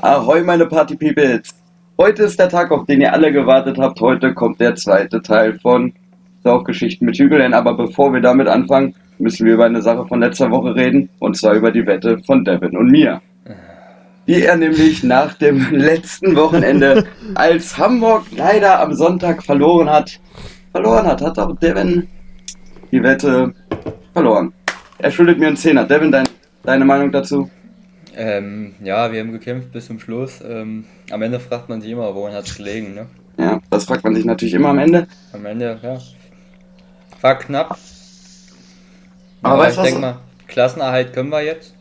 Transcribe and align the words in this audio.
Ahoi, 0.00 0.44
meine 0.44 0.64
Party 0.66 0.94
Peoples! 0.94 1.52
Heute 1.98 2.22
ist 2.22 2.38
der 2.38 2.48
Tag, 2.48 2.70
auf 2.70 2.86
den 2.86 3.00
ihr 3.00 3.12
alle 3.12 3.32
gewartet 3.32 3.78
habt. 3.78 4.00
Heute 4.00 4.32
kommt 4.32 4.60
der 4.60 4.76
zweite 4.76 5.20
Teil 5.20 5.58
von 5.58 5.92
Saufgeschichten 6.44 7.04
mit 7.04 7.18
Hügeln. 7.18 7.52
Aber 7.52 7.74
bevor 7.74 8.12
wir 8.12 8.20
damit 8.20 8.46
anfangen, 8.46 8.94
müssen 9.18 9.44
wir 9.44 9.54
über 9.54 9.64
eine 9.64 9.82
Sache 9.82 10.06
von 10.06 10.20
letzter 10.20 10.52
Woche 10.52 10.76
reden. 10.76 11.08
Und 11.18 11.36
zwar 11.36 11.54
über 11.54 11.72
die 11.72 11.84
Wette 11.84 12.20
von 12.20 12.44
Devin 12.44 12.76
und 12.76 12.92
mir. 12.92 13.20
Die 14.28 14.40
er 14.44 14.56
nämlich 14.56 15.02
nach 15.02 15.34
dem 15.34 15.68
letzten 15.72 16.36
Wochenende, 16.36 17.04
als 17.34 17.76
Hamburg 17.76 18.26
leider 18.36 18.78
am 18.78 18.94
Sonntag 18.94 19.42
verloren 19.42 19.90
hat, 19.90 20.20
verloren 20.70 21.08
hat, 21.08 21.22
hat 21.22 21.40
auch 21.40 21.56
Devin 21.58 22.06
die 22.92 23.02
Wette 23.02 23.52
verloren. 24.12 24.52
Er 24.98 25.10
schuldet 25.10 25.40
mir 25.40 25.48
einen 25.48 25.56
Zehner. 25.56 25.82
Devin, 25.82 26.12
dein, 26.12 26.28
deine 26.62 26.84
Meinung 26.84 27.10
dazu? 27.10 27.50
Ähm, 28.20 28.74
ja, 28.82 29.12
wir 29.12 29.20
haben 29.20 29.30
gekämpft 29.30 29.70
bis 29.70 29.86
zum 29.86 30.00
Schluss. 30.00 30.40
Ähm, 30.46 30.84
am 31.10 31.22
Ende 31.22 31.38
fragt 31.38 31.68
man 31.68 31.80
sich 31.80 31.92
immer, 31.92 32.12
woran 32.16 32.32
hat 32.34 32.46
es 32.46 32.56
gelegen, 32.56 32.94
ne? 32.94 33.06
Ja, 33.38 33.60
das 33.70 33.84
fragt 33.84 34.02
man 34.02 34.16
sich 34.16 34.24
natürlich 34.24 34.54
immer 34.54 34.70
am 34.70 34.78
Ende. 34.80 35.06
Am 35.32 35.46
Ende, 35.46 35.78
ja. 35.80 35.98
War 37.20 37.38
knapp. 37.38 37.78
Aber 39.42 39.54
Aber, 39.54 39.62
weißt 39.62 39.78
ich 39.78 39.84
denke 39.84 40.00
mal, 40.00 40.18
Klassenerhalt 40.48 41.12
können 41.12 41.30
wir 41.30 41.42
jetzt. 41.44 41.74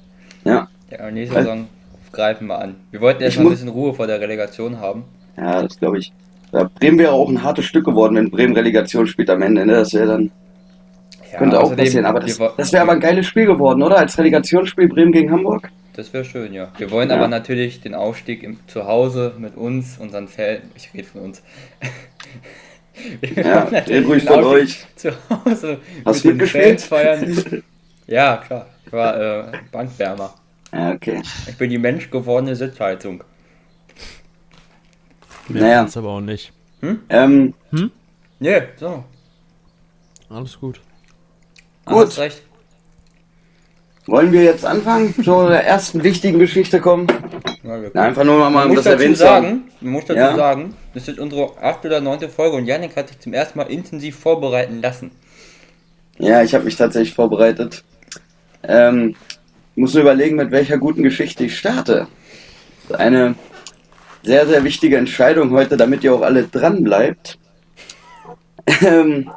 Ja. 0.43 0.67
Ja, 0.91 1.09
nächste 1.09 1.35
Weil- 1.35 1.43
Saison 1.43 1.67
greifen 2.11 2.47
wir 2.47 2.59
an. 2.59 2.75
Wir 2.91 3.01
wollten 3.01 3.23
erst 3.23 3.37
Ich 3.37 3.41
mal 3.41 3.49
ein 3.49 3.51
bisschen 3.53 3.69
Ruhe 3.69 3.93
vor 3.95 4.05
der 4.05 4.21
Relegation 4.21 4.79
haben. 4.79 5.05
Ja, 5.37 5.63
das 5.63 5.79
glaube 5.79 5.97
ich. 5.97 6.13
Ja, 6.53 6.69
Bremen 6.79 6.99
wäre 6.99 7.11
auch 7.13 7.29
ein 7.29 7.41
hartes 7.43 7.65
Stück 7.65 7.85
geworden, 7.85 8.15
wenn 8.15 8.29
Bremen 8.29 8.55
Relegation 8.55 9.07
spielt 9.07 9.29
am 9.31 9.41
Ende. 9.41 9.65
Ne? 9.65 9.73
Das 9.73 9.93
wäre 9.93 10.05
dann 10.07 10.31
Ja, 11.31 11.39
könnte 11.39 11.59
auch 11.59 11.75
passieren. 11.75 12.05
Aber 12.05 12.19
das, 12.19 12.37
das 12.57 12.71
wäre 12.71 12.83
aber 12.83 12.93
ein 12.93 12.99
geiles 12.99 13.25
Spiel 13.25 13.47
geworden, 13.47 13.81
oder? 13.81 13.97
Als 13.97 14.17
Relegationsspiel 14.17 14.87
Bremen 14.87 15.11
gegen 15.11 15.31
Hamburg. 15.31 15.71
Das 15.97 16.13
wäre 16.13 16.23
schön, 16.23 16.53
ja. 16.53 16.71
Wir 16.77 16.91
wollen 16.91 17.09
Ja. 17.09 17.15
aber 17.17 17.27
natürlich 17.27 17.81
den 17.81 17.95
Aufstieg 17.95 18.43
im, 18.43 18.59
zu 18.67 18.85
Hause 18.85 19.33
mit 19.39 19.57
uns, 19.57 19.97
unseren 19.97 20.27
Fans. 20.27 20.61
Ich 20.75 20.93
rede 20.93 21.07
von 21.07 21.21
uns. 21.21 21.41
Wir 23.21 23.43
Ja, 23.43 23.63
red 23.63 23.89
ruhig 24.05 24.23
den 24.23 24.33
von 24.33 24.43
euch. 24.43 24.85
Zu 24.95 25.11
Hause 25.29 25.79
Hast 26.05 26.23
mit 26.23 26.35
du 26.35 26.37
den? 26.45 26.47
Fans 26.47 26.85
feiern. 26.85 27.63
Ja, 28.09 28.37
klar. 28.37 28.67
Ich 28.85 28.93
war 28.93 29.19
äh, 29.53 29.57
Bankwärmer. 29.69 30.33
Ja, 30.71 30.91
okay. 30.93 31.21
Ich 31.47 31.57
bin 31.57 31.69
die 31.69 31.77
menschgewordene 31.77 32.55
Sitzheizung. 32.55 33.21
Mehr 35.49 35.61
Naja. 35.61 35.83
naja. 35.83 35.97
aber 35.97 36.09
auch 36.11 36.21
nicht. 36.21 36.53
Ähm, 37.09 37.53
Nee, 38.39 38.61
so. 38.77 39.03
Alles 40.29 40.57
gut. 40.59 40.79
Alles 41.85 42.09
Gut. 42.11 42.17
recht. 42.19 42.43
Wollen 44.07 44.31
wir 44.31 44.43
jetzt 44.43 44.65
anfangen? 44.65 45.13
Zu 45.15 45.47
der 45.47 45.65
ersten 45.65 46.03
wichtigen 46.03 46.39
Geschichte 46.39 46.79
kommen? 46.79 47.07
Na, 47.63 48.01
einfach 48.01 48.23
nur 48.23 48.37
mal, 48.39 48.49
Man 48.49 48.69
um 48.69 48.75
muss 48.75 48.83
das 48.85 48.93
erwähnt 48.93 49.17
zu 49.17 49.23
sagen, 49.23 49.63
man 49.81 49.93
muss 49.93 50.05
dazu 50.05 50.19
Ja. 50.19 50.35
sagen, 50.35 50.73
das 50.93 51.07
ist 51.07 51.19
unsere 51.19 51.51
achte 51.61 51.87
oder 51.87 52.01
neunte 52.01 52.29
Folge 52.29 52.55
und 52.57 52.65
Janik 52.65 52.95
hat 52.95 53.09
sich 53.09 53.19
zum 53.19 53.33
ersten 53.33 53.57
Mal 53.57 53.65
intensiv 53.65 54.17
vorbereiten 54.17 54.81
lassen. 54.81 55.11
Ja, 56.17 56.41
ich 56.41 56.53
habe 56.55 56.63
mich 56.63 56.75
tatsächlich 56.77 57.13
vorbereitet. 57.13 57.83
Ähm, 58.63 59.15
muss 59.75 59.93
nur 59.93 60.01
überlegen, 60.03 60.37
mit 60.37 60.51
welcher 60.51 60.77
guten 60.77 61.03
Geschichte 61.03 61.43
ich 61.43 61.57
starte. 61.57 62.07
Eine 62.91 63.35
sehr, 64.23 64.47
sehr 64.47 64.63
wichtige 64.63 64.97
Entscheidung 64.97 65.51
heute, 65.51 65.77
damit 65.77 66.03
ihr 66.03 66.13
auch 66.13 66.21
alle 66.21 66.43
dran 66.43 66.83
bleibt. 66.83 67.37
Ähm, 68.81 69.29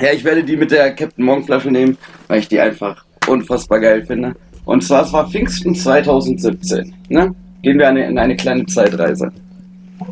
ja, 0.00 0.12
ich 0.12 0.24
werde 0.24 0.44
die 0.44 0.56
mit 0.56 0.70
der 0.70 0.94
Captain 0.94 1.24
Morgan 1.24 1.44
Flasche 1.44 1.70
nehmen, 1.70 1.98
weil 2.28 2.38
ich 2.40 2.48
die 2.48 2.60
einfach 2.60 3.03
unfassbar 3.28 3.80
geil 3.80 4.04
finde. 4.04 4.34
Und 4.64 4.82
zwar, 4.82 5.02
es 5.02 5.12
war 5.12 5.28
Pfingsten 5.28 5.74
2017. 5.74 6.94
Ne? 7.08 7.34
Gehen 7.62 7.78
wir 7.78 7.88
eine, 7.88 8.06
in 8.06 8.18
eine 8.18 8.36
kleine 8.36 8.66
Zeitreise. 8.66 9.32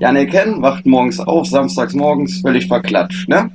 Janik 0.01 0.31
Ken 0.31 0.63
wacht 0.63 0.87
morgens 0.87 1.21
auf, 1.21 1.47
samstags 1.47 1.95
morgens, 1.95 2.41
völlig 2.41 2.67
verklatscht. 2.67 3.29
Ne? 3.29 3.51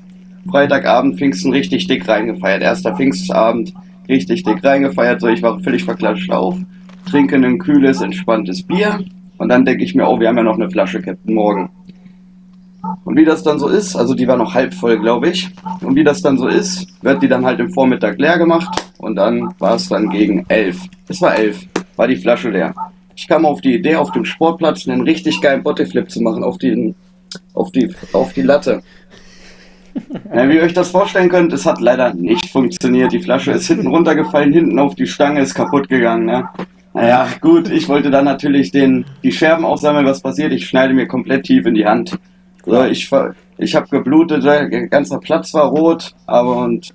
Freitagabend 0.49 1.17
Pfingsten 1.17 1.51
richtig 1.51 1.87
dick 1.87 2.07
reingefeiert. 2.07 2.61
Erster 2.61 2.95
Pfingstabend 2.95 3.73
richtig 4.07 4.43
dick 4.43 4.63
reingefeiert. 4.63 5.21
So, 5.21 5.27
ich 5.27 5.41
war 5.41 5.59
völlig 5.59 5.83
verklatscht 5.83 6.31
auf. 6.31 6.57
Trinke 7.09 7.35
ein 7.35 7.57
kühles, 7.57 8.01
entspanntes 8.01 8.63
Bier. 8.63 8.99
Und 9.37 9.49
dann 9.49 9.65
denke 9.65 9.83
ich 9.83 9.93
mir, 9.95 10.07
oh, 10.07 10.19
wir 10.19 10.27
haben 10.27 10.37
ja 10.37 10.43
noch 10.43 10.55
eine 10.55 10.69
Flasche 10.69 11.01
Captain 11.01 11.33
Morgan. 11.33 11.69
Und 13.03 13.15
wie 13.15 13.25
das 13.25 13.43
dann 13.43 13.59
so 13.59 13.67
ist, 13.67 13.95
also 13.95 14.13
die 14.13 14.27
war 14.27 14.37
noch 14.37 14.53
halb 14.53 14.73
voll, 14.73 14.99
glaube 14.99 15.29
ich. 15.29 15.49
Und 15.81 15.95
wie 15.95 16.03
das 16.03 16.21
dann 16.21 16.37
so 16.37 16.47
ist, 16.47 16.87
wird 17.01 17.21
die 17.21 17.27
dann 17.27 17.45
halt 17.45 17.59
im 17.59 17.69
Vormittag 17.71 18.19
leer 18.19 18.37
gemacht. 18.37 18.83
Und 18.97 19.15
dann 19.15 19.53
war 19.59 19.75
es 19.75 19.89
dann 19.89 20.09
gegen 20.09 20.45
elf. 20.47 20.81
Es 21.07 21.21
war 21.21 21.35
elf, 21.35 21.65
war 21.95 22.07
die 22.07 22.15
Flasche 22.15 22.49
leer. 22.49 22.73
Ich 23.15 23.27
kam 23.27 23.45
auf 23.45 23.61
die 23.61 23.75
Idee, 23.75 23.95
auf 23.95 24.11
dem 24.11 24.25
Sportplatz 24.25 24.87
einen 24.87 25.01
richtig 25.01 25.41
geilen 25.41 25.63
Bodyflip 25.63 26.11
zu 26.11 26.21
machen 26.21 26.43
auf 26.43 26.57
die, 26.57 26.93
auf 27.53 27.71
die, 27.71 27.93
auf 28.13 28.33
die 28.33 28.43
Latte. 28.43 28.83
Ja, 30.33 30.47
wie 30.47 30.55
ihr 30.57 30.61
euch 30.61 30.73
das 30.73 30.91
vorstellen 30.91 31.29
könnt, 31.29 31.51
es 31.53 31.65
hat 31.65 31.81
leider 31.81 32.13
nicht 32.13 32.49
funktioniert. 32.49 33.11
Die 33.11 33.19
Flasche 33.19 33.51
ist 33.51 33.67
hinten 33.67 33.87
runtergefallen, 33.87 34.53
hinten 34.53 34.77
auf 34.77 34.93
die 34.93 35.07
Stange, 35.07 35.41
ist 35.41 35.55
kaputt 35.55 35.89
gegangen. 35.89 36.25
Ne? 36.25 36.47
Naja, 36.93 37.27
gut, 37.41 37.69
ich 37.69 37.89
wollte 37.89 38.11
dann 38.11 38.25
natürlich 38.25 38.71
den, 38.71 39.05
die 39.23 39.31
Scherben 39.31 39.65
aufsammeln. 39.65 40.05
Was 40.05 40.21
passiert? 40.21 40.51
Ich 40.51 40.67
schneide 40.67 40.93
mir 40.93 41.07
komplett 41.07 41.43
tief 41.43 41.65
in 41.65 41.75
die 41.75 41.85
Hand. 41.85 42.17
So, 42.67 42.83
ich, 42.83 43.09
ich 43.57 43.75
habe 43.75 43.87
geblutet, 43.89 44.43
der 44.43 44.69
ganze 44.87 45.17
Platz 45.19 45.53
war 45.53 45.69
rot, 45.69 46.13
aber 46.25 46.57
und 46.57 46.93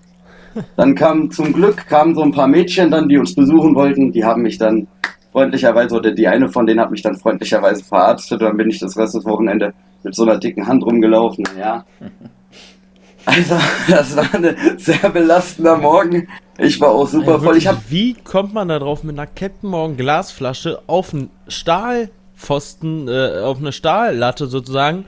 dann 0.76 0.94
kam 0.94 1.30
zum 1.30 1.52
Glück 1.52 1.86
kamen 1.88 2.14
so 2.14 2.22
ein 2.22 2.32
paar 2.32 2.46
Mädchen 2.46 2.90
dann, 2.90 3.08
die 3.08 3.16
uns 3.16 3.34
besuchen 3.34 3.74
wollten. 3.74 4.12
Die 4.12 4.24
haben 4.24 4.42
mich 4.42 4.58
dann 4.58 4.86
freundlicherweise, 5.32 5.96
oder 5.96 6.12
die 6.12 6.28
eine 6.28 6.50
von 6.50 6.66
denen 6.66 6.80
hat 6.80 6.90
mich 6.90 7.02
dann 7.02 7.16
freundlicherweise 7.16 7.82
verarztet. 7.82 8.42
Dann 8.42 8.56
bin 8.56 8.68
ich 8.68 8.78
das 8.78 8.96
Rest 8.98 9.14
des 9.14 9.24
Wochenende 9.24 9.72
mit 10.02 10.14
so 10.14 10.24
einer 10.24 10.38
dicken 10.38 10.66
Hand 10.66 10.84
rumgelaufen. 10.84 11.44
Ja. 11.58 11.84
Also, 13.24 13.54
das 13.88 14.16
war 14.16 14.34
ein 14.34 14.56
sehr 14.78 15.08
belastender 15.10 15.76
Morgen. 15.76 16.26
Ich 16.58 16.80
war 16.80 16.90
auch 16.90 17.06
super 17.06 17.34
Ja, 17.34 17.38
voll. 17.38 17.56
Ich 17.56 17.68
habe 17.68 17.78
wie 17.88 18.14
kommt 18.14 18.52
man 18.52 18.66
da 18.66 18.80
drauf, 18.80 19.04
mit 19.04 19.16
einer 19.16 19.28
Captain 19.28 19.70
Morgan 19.70 19.96
Glasflasche 19.96 20.82
auf 20.88 21.14
einen 21.14 21.30
Stahlpfosten, 21.46 23.06
äh, 23.06 23.42
auf 23.44 23.58
eine 23.58 23.70
Stahllatte 23.70 24.46
sozusagen, 24.46 25.04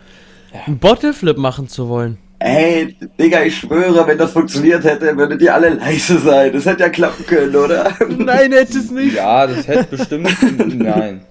einen 0.66 0.78
Bottleflip 0.78 1.36
machen 1.36 1.68
zu 1.68 1.88
wollen? 1.88 2.18
Ey, 2.38 2.96
Digga, 3.18 3.42
ich 3.42 3.56
schwöre, 3.58 4.06
wenn 4.06 4.18
das 4.18 4.32
funktioniert 4.32 4.84
hätte, 4.84 5.16
würdet 5.16 5.40
ihr 5.40 5.54
alle 5.54 5.70
leise 5.70 6.18
sein. 6.18 6.52
Das 6.52 6.66
hätte 6.66 6.80
ja 6.82 6.88
klappen 6.90 7.24
können, 7.26 7.56
oder? 7.56 7.90
Nein, 8.18 8.52
hätte 8.52 8.78
es 8.78 8.90
nicht. 8.90 9.16
Ja, 9.16 9.46
das 9.46 9.66
hätte 9.66 9.96
bestimmt. 9.96 10.28
Nein. 10.74 11.22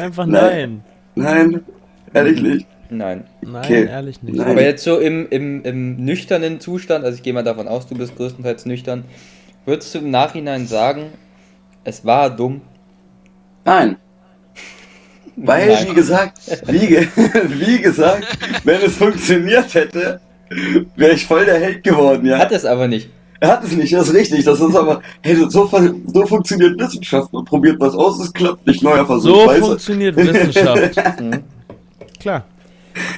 Einfach 0.00 0.26
Nein. 0.26 0.82
nein. 1.14 1.52
Nein, 1.52 1.64
ehrlich 2.12 2.40
nicht. 2.42 2.66
Nein. 2.90 3.24
Nein, 3.40 3.64
Okay. 3.64 3.86
ehrlich 3.86 4.22
nicht. 4.22 4.36
Nein. 4.36 4.48
Aber 4.48 4.62
jetzt 4.62 4.84
so 4.84 4.98
im, 4.98 5.28
im, 5.30 5.64
im 5.64 5.96
nüchternen 6.04 6.60
Zustand, 6.60 7.04
also 7.04 7.16
ich 7.16 7.22
gehe 7.22 7.32
mal 7.32 7.42
davon 7.42 7.66
aus, 7.68 7.86
du 7.86 7.96
bist 7.96 8.16
größtenteils 8.16 8.66
nüchtern, 8.66 9.04
würdest 9.64 9.94
du 9.94 9.98
im 9.98 10.10
Nachhinein 10.10 10.66
sagen, 10.66 11.10
es 11.84 12.04
war 12.04 12.30
dumm? 12.30 12.60
Nein. 13.64 13.96
Weil, 15.36 15.68
Nein. 15.74 15.86
wie 15.90 15.94
gesagt, 15.94 16.38
wie, 16.66 16.86
ge 16.86 17.06
wie 17.48 17.80
gesagt, 17.82 18.26
wenn 18.64 18.80
es 18.82 18.96
funktioniert 18.96 19.72
hätte, 19.74 20.20
wäre 20.96 21.12
ich 21.12 21.26
voll 21.26 21.44
der 21.44 21.58
Held 21.60 21.84
geworden, 21.84 22.24
ja. 22.26 22.38
Hat 22.38 22.52
es 22.52 22.64
aber 22.64 22.88
nicht. 22.88 23.10
Er 23.38 23.50
hat 23.50 23.64
es 23.64 23.72
nicht, 23.72 23.92
das 23.92 24.08
ist 24.08 24.14
richtig. 24.14 24.44
Das 24.44 24.58
ist 24.60 24.74
aber, 24.74 25.02
hey, 25.22 25.36
so, 25.36 25.50
so 25.66 26.26
funktioniert 26.26 26.78
Wissenschaft. 26.80 27.30
Man 27.34 27.44
probiert 27.44 27.78
was 27.78 27.94
aus, 27.94 28.18
es 28.18 28.32
klappt 28.32 28.66
nicht. 28.66 28.82
Neuer 28.82 29.04
Versuch, 29.04 29.42
So 29.42 29.46
weißt 29.46 29.60
du? 29.60 29.66
funktioniert 29.66 30.16
Wissenschaft. 30.16 30.96
Mhm. 31.20 31.42
Klar. 32.18 32.44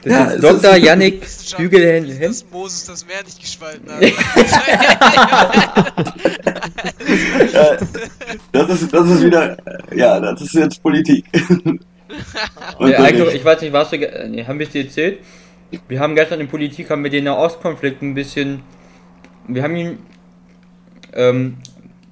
Das 0.03 0.13
Ja, 0.13 0.25
ist 0.25 0.43
Dr. 0.43 0.75
ist- 0.77 0.85
Yannick 0.85 1.25
Bügelhändler. 1.57 2.27
dass 2.29 2.45
Moses 2.51 2.85
das 2.87 3.07
Meer 3.07 3.23
nicht 3.25 3.41
gespalten 3.41 3.89
hat. 3.93 4.03
Ja, 7.53 7.77
das 8.53 8.83
ist, 8.83 8.93
das 8.93 9.09
ist 9.11 9.25
wieder, 9.25 9.57
ja, 9.95 10.21
das 10.21 10.41
ist 10.43 10.55
jetzt 10.55 10.83
Politik. 10.83 11.25
Und 12.79 12.91
Ja, 12.91 13.07
ich 13.09 13.45
weiß 13.45 13.61
nicht, 13.63 13.73
warst 13.73 13.93
du, 13.93 13.99
ge- 13.99 14.29
nee, 14.29 14.45
haben 14.45 14.59
wir 14.59 14.67
es 14.67 14.73
dir 14.73 14.83
erzählt? 14.85 15.19
Wir 15.89 16.01
haben 16.01 16.15
gestern 16.15 16.41
in 16.41 16.49
Politik, 16.49 16.89
haben 16.91 17.05
wir 17.05 17.11
den 17.11 17.25
Nahostkonflikt 17.25 18.01
ein 18.03 18.15
bisschen, 18.15 18.61
wir 19.47 19.63
haben 19.63 19.77
ihn 19.77 19.99
ähm, 21.13 21.57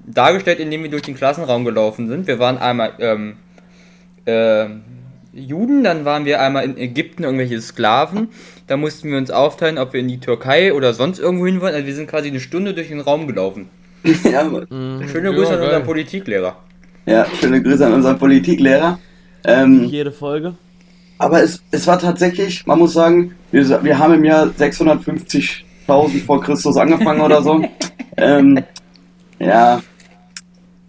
dargestellt, 0.07 0.61
indem 0.61 0.83
wir 0.83 0.91
durch 0.91 1.03
den 1.03 1.15
Klassenraum 1.15 1.65
gelaufen 1.65 2.09
sind. 2.09 2.27
Wir 2.27 2.39
waren 2.39 2.59
einmal 2.59 2.93
ähm, 2.99 3.37
äh, 4.27 4.67
Juden, 5.33 5.85
dann 5.85 6.05
waren 6.05 6.25
wir 6.25 6.41
einmal 6.41 6.65
in 6.65 6.77
Ägypten 6.79 7.25
irgendwelche 7.25 7.61
Sklaven. 7.61 8.29
Da 8.67 8.77
mussten 8.77 9.11
wir 9.11 9.19
uns 9.19 9.31
aufteilen, 9.31 9.79
ob 9.79 9.93
wir 9.93 10.01
in 10.01 10.09
die 10.09 10.19
Türkei 10.21 10.73
oder 10.73 10.93
sonst 10.93 11.19
irgendwo 11.19 11.47
hin 11.47 11.61
wollen. 11.61 11.75
Also 11.75 11.87
wir 11.87 11.95
sind 11.95 12.09
quasi 12.11 12.29
eine 12.29 12.41
Stunde 12.41 12.75
durch 12.75 12.89
den 12.89 13.01
Raum 13.01 13.27
gelaufen. 13.27 13.69
ja, 14.25 14.45
Mann. 14.45 14.67
Schöne 15.11 15.31
Ja, 15.31 15.35
Grüße 15.35 15.53
an 15.53 15.57
geil. 15.59 15.65
unseren 15.65 15.85
Politiklehrer. 15.85 16.57
ja, 17.07 17.27
schöne 17.41 17.63
Grüße 17.63 17.87
an 17.87 17.93
unseren 17.95 18.19
Politiklehrer. 18.19 18.99
Ähm, 19.47 19.85
Jede 19.85 20.11
Folge. 20.11 20.55
aber 21.19 21.43
es, 21.43 21.63
es 21.71 21.87
war 21.87 21.99
tatsächlich, 21.99 22.67
man 22.67 22.81
muss 22.81 22.95
sagen, 22.95 23.35
wir, 23.53 23.85
wir 23.85 23.99
haben 23.99 24.15
im 24.15 24.25
Jahr 24.25 24.47
650.000 24.47 26.25
vor 26.25 26.41
Christus 26.43 26.77
angefangen 26.77 27.21
oder 27.21 27.41
so. 27.43 27.65
ähm, 28.17 28.59
ja, 29.39 29.81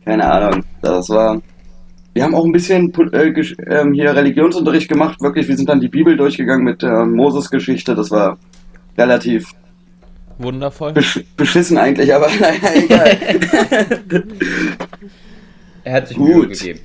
keine 0.03 0.25
Ahnung. 0.31 0.63
Das 0.81 1.07
war, 1.09 1.39
wir 2.13 2.23
haben 2.23 2.33
auch 2.33 2.45
ein 2.45 2.51
bisschen 2.51 2.91
äh, 3.13 3.29
ähm, 3.67 3.93
hier 3.93 4.15
Religionsunterricht 4.15 4.89
gemacht. 4.89 5.21
Wirklich, 5.21 5.47
wir 5.47 5.55
sind 5.55 5.69
dann 5.69 5.79
die 5.79 5.89
Bibel 5.89 6.17
durchgegangen 6.17 6.65
mit 6.65 6.81
der 6.81 7.05
Moses-Geschichte. 7.05 7.93
Das 7.93 8.09
war 8.09 8.39
relativ 8.97 9.51
Wundervoll. 10.39 10.93
besch 10.93 11.23
beschissen 11.35 11.77
eigentlich, 11.77 12.13
aber 12.13 12.27
naja, 12.39 12.73
egal. 12.73 13.17
Er 15.83 15.93
hat 15.93 16.07
sich 16.09 16.17
Gut. 16.17 16.27
Mühe 16.27 16.47
gegeben. 16.49 16.79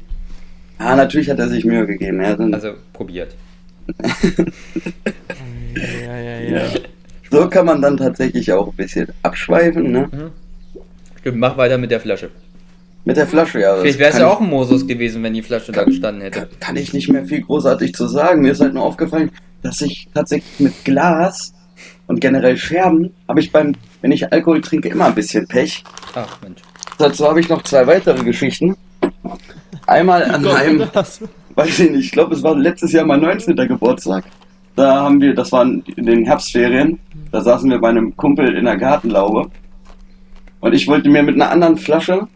Ah, 0.83 0.97
natürlich 0.97 1.31
hat 1.31 1.39
er 1.39 1.49
sich 1.49 1.65
Mühe 1.65 1.87
gegeben. 1.87 2.21
Ja, 2.21 2.37
dann, 2.37 2.55
Also 2.55 2.75
probiert. 2.93 3.35
Ja, 5.75 6.19
ja, 6.19 6.41
ja. 6.41 6.63
so 7.31 7.49
kann 7.49 7.67
man 7.67 7.83
dann 7.83 7.97
tatsächlich 7.97 8.53
auch 8.53 8.69
ein 8.69 8.77
bisschen 8.77 9.09
abschweifen, 9.23 9.91
ne? 9.91 10.31
Stimmt, 11.21 11.39
mach 11.39 11.57
weiter 11.57 11.79
mit 11.79 11.91
der 11.91 12.01
Flasche. 12.01 12.31
Mit 13.05 13.17
der 13.17 13.27
Flasche, 13.27 13.61
ja. 13.61 13.77
Vielleicht 13.77 13.99
wär's 13.99 14.13
kann 14.13 14.23
ja 14.23 14.29
auch 14.29 14.41
ein 14.41 14.49
Moses 14.49 14.87
gewesen, 14.87 15.23
wenn 15.23 15.35
die 15.35 15.43
Flasche 15.43 15.73
da 15.73 15.85
gestanden 15.85 16.23
hätte. 16.23 16.49
kann 16.61 16.77
ich 16.77 16.93
nicht 16.93 17.09
mehr 17.09 17.25
viel 17.25 17.43
großartig 17.43 17.95
zu 17.95 18.07
sagen. 18.07 18.43
Mir 18.43 18.53
ist 18.53 18.61
halt 18.61 18.75
nur 18.75 18.85
aufgefallen, 18.85 19.31
dass 19.63 19.81
ich 19.81 20.09
tatsächlich 20.15 20.61
mit 20.61 20.85
Glas 20.85 21.53
und 22.07 22.21
generell 22.21 22.57
Scherben 22.57 23.13
habe 23.29 23.41
ich 23.41 23.51
beim, 23.51 23.75
wenn 24.03 24.13
ich 24.13 24.33
Alkohol 24.33 24.61
trinke, 24.61 24.89
immer 24.89 25.07
ein 25.07 25.15
bisschen 25.15 25.47
Pech. 25.49 25.83
Ach 26.15 26.41
Mensch. 26.43 26.61
Dazu 26.99 27.27
habe 27.27 27.41
ich 27.41 27.49
noch 27.49 27.63
zwei 27.63 27.87
weitere 27.87 28.23
Geschichten. 28.23 28.77
Einmal 29.93 30.25
an 30.25 30.43
meinem, 30.43 30.89
weiß 31.55 31.81
ich 31.81 31.91
nicht, 31.91 32.07
ich 32.07 32.13
glaube, 32.13 32.35
es 32.35 32.43
war 32.43 32.57
letztes 32.57 32.93
Jahr 32.93 33.05
mein 33.05 33.21
19. 33.21 33.55
Geburtstag. 33.57 34.25
Da 34.75 35.03
haben 35.03 35.21
wir, 35.21 35.35
das 35.35 35.53
waren 35.53 35.85
in 35.97 36.07
den 36.07 36.25
Herbstferien, 36.25 36.99
da 37.31 37.43
saßen 37.43 37.71
wir 37.71 37.79
bei 37.79 37.91
einem 37.91 38.17
Kumpel 38.17 38.57
in 38.57 38.65
der 38.65 38.79
Gartenlaube. 38.79 39.51
Und 40.61 40.73
ich 40.73 40.89
wollte 40.89 41.11
mir 41.11 41.23
mit 41.23 41.35
einer 41.35 41.51
anderen 41.51 41.77
Flasche 41.77 42.27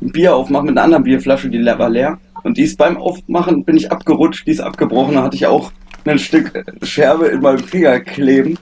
ein 0.00 0.12
Bier 0.12 0.34
aufmachen, 0.34 0.66
mit 0.66 0.78
einer 0.78 0.84
anderen 0.84 1.04
Bierflasche, 1.04 1.50
die 1.50 1.62
war 1.62 1.90
leer. 1.90 2.18
Und 2.42 2.56
die 2.56 2.62
ist 2.62 2.78
beim 2.78 2.96
Aufmachen, 2.96 3.64
bin 3.64 3.76
ich 3.76 3.92
abgerutscht, 3.92 4.46
die 4.46 4.52
ist 4.52 4.60
abgebrochen, 4.60 5.16
da 5.16 5.24
hatte 5.24 5.36
ich 5.36 5.46
auch 5.46 5.72
ein 6.06 6.18
Stück 6.18 6.64
Scherbe 6.82 7.26
in 7.26 7.40
meinem 7.40 7.58
Finger 7.58 8.00
kleben. 8.00 8.58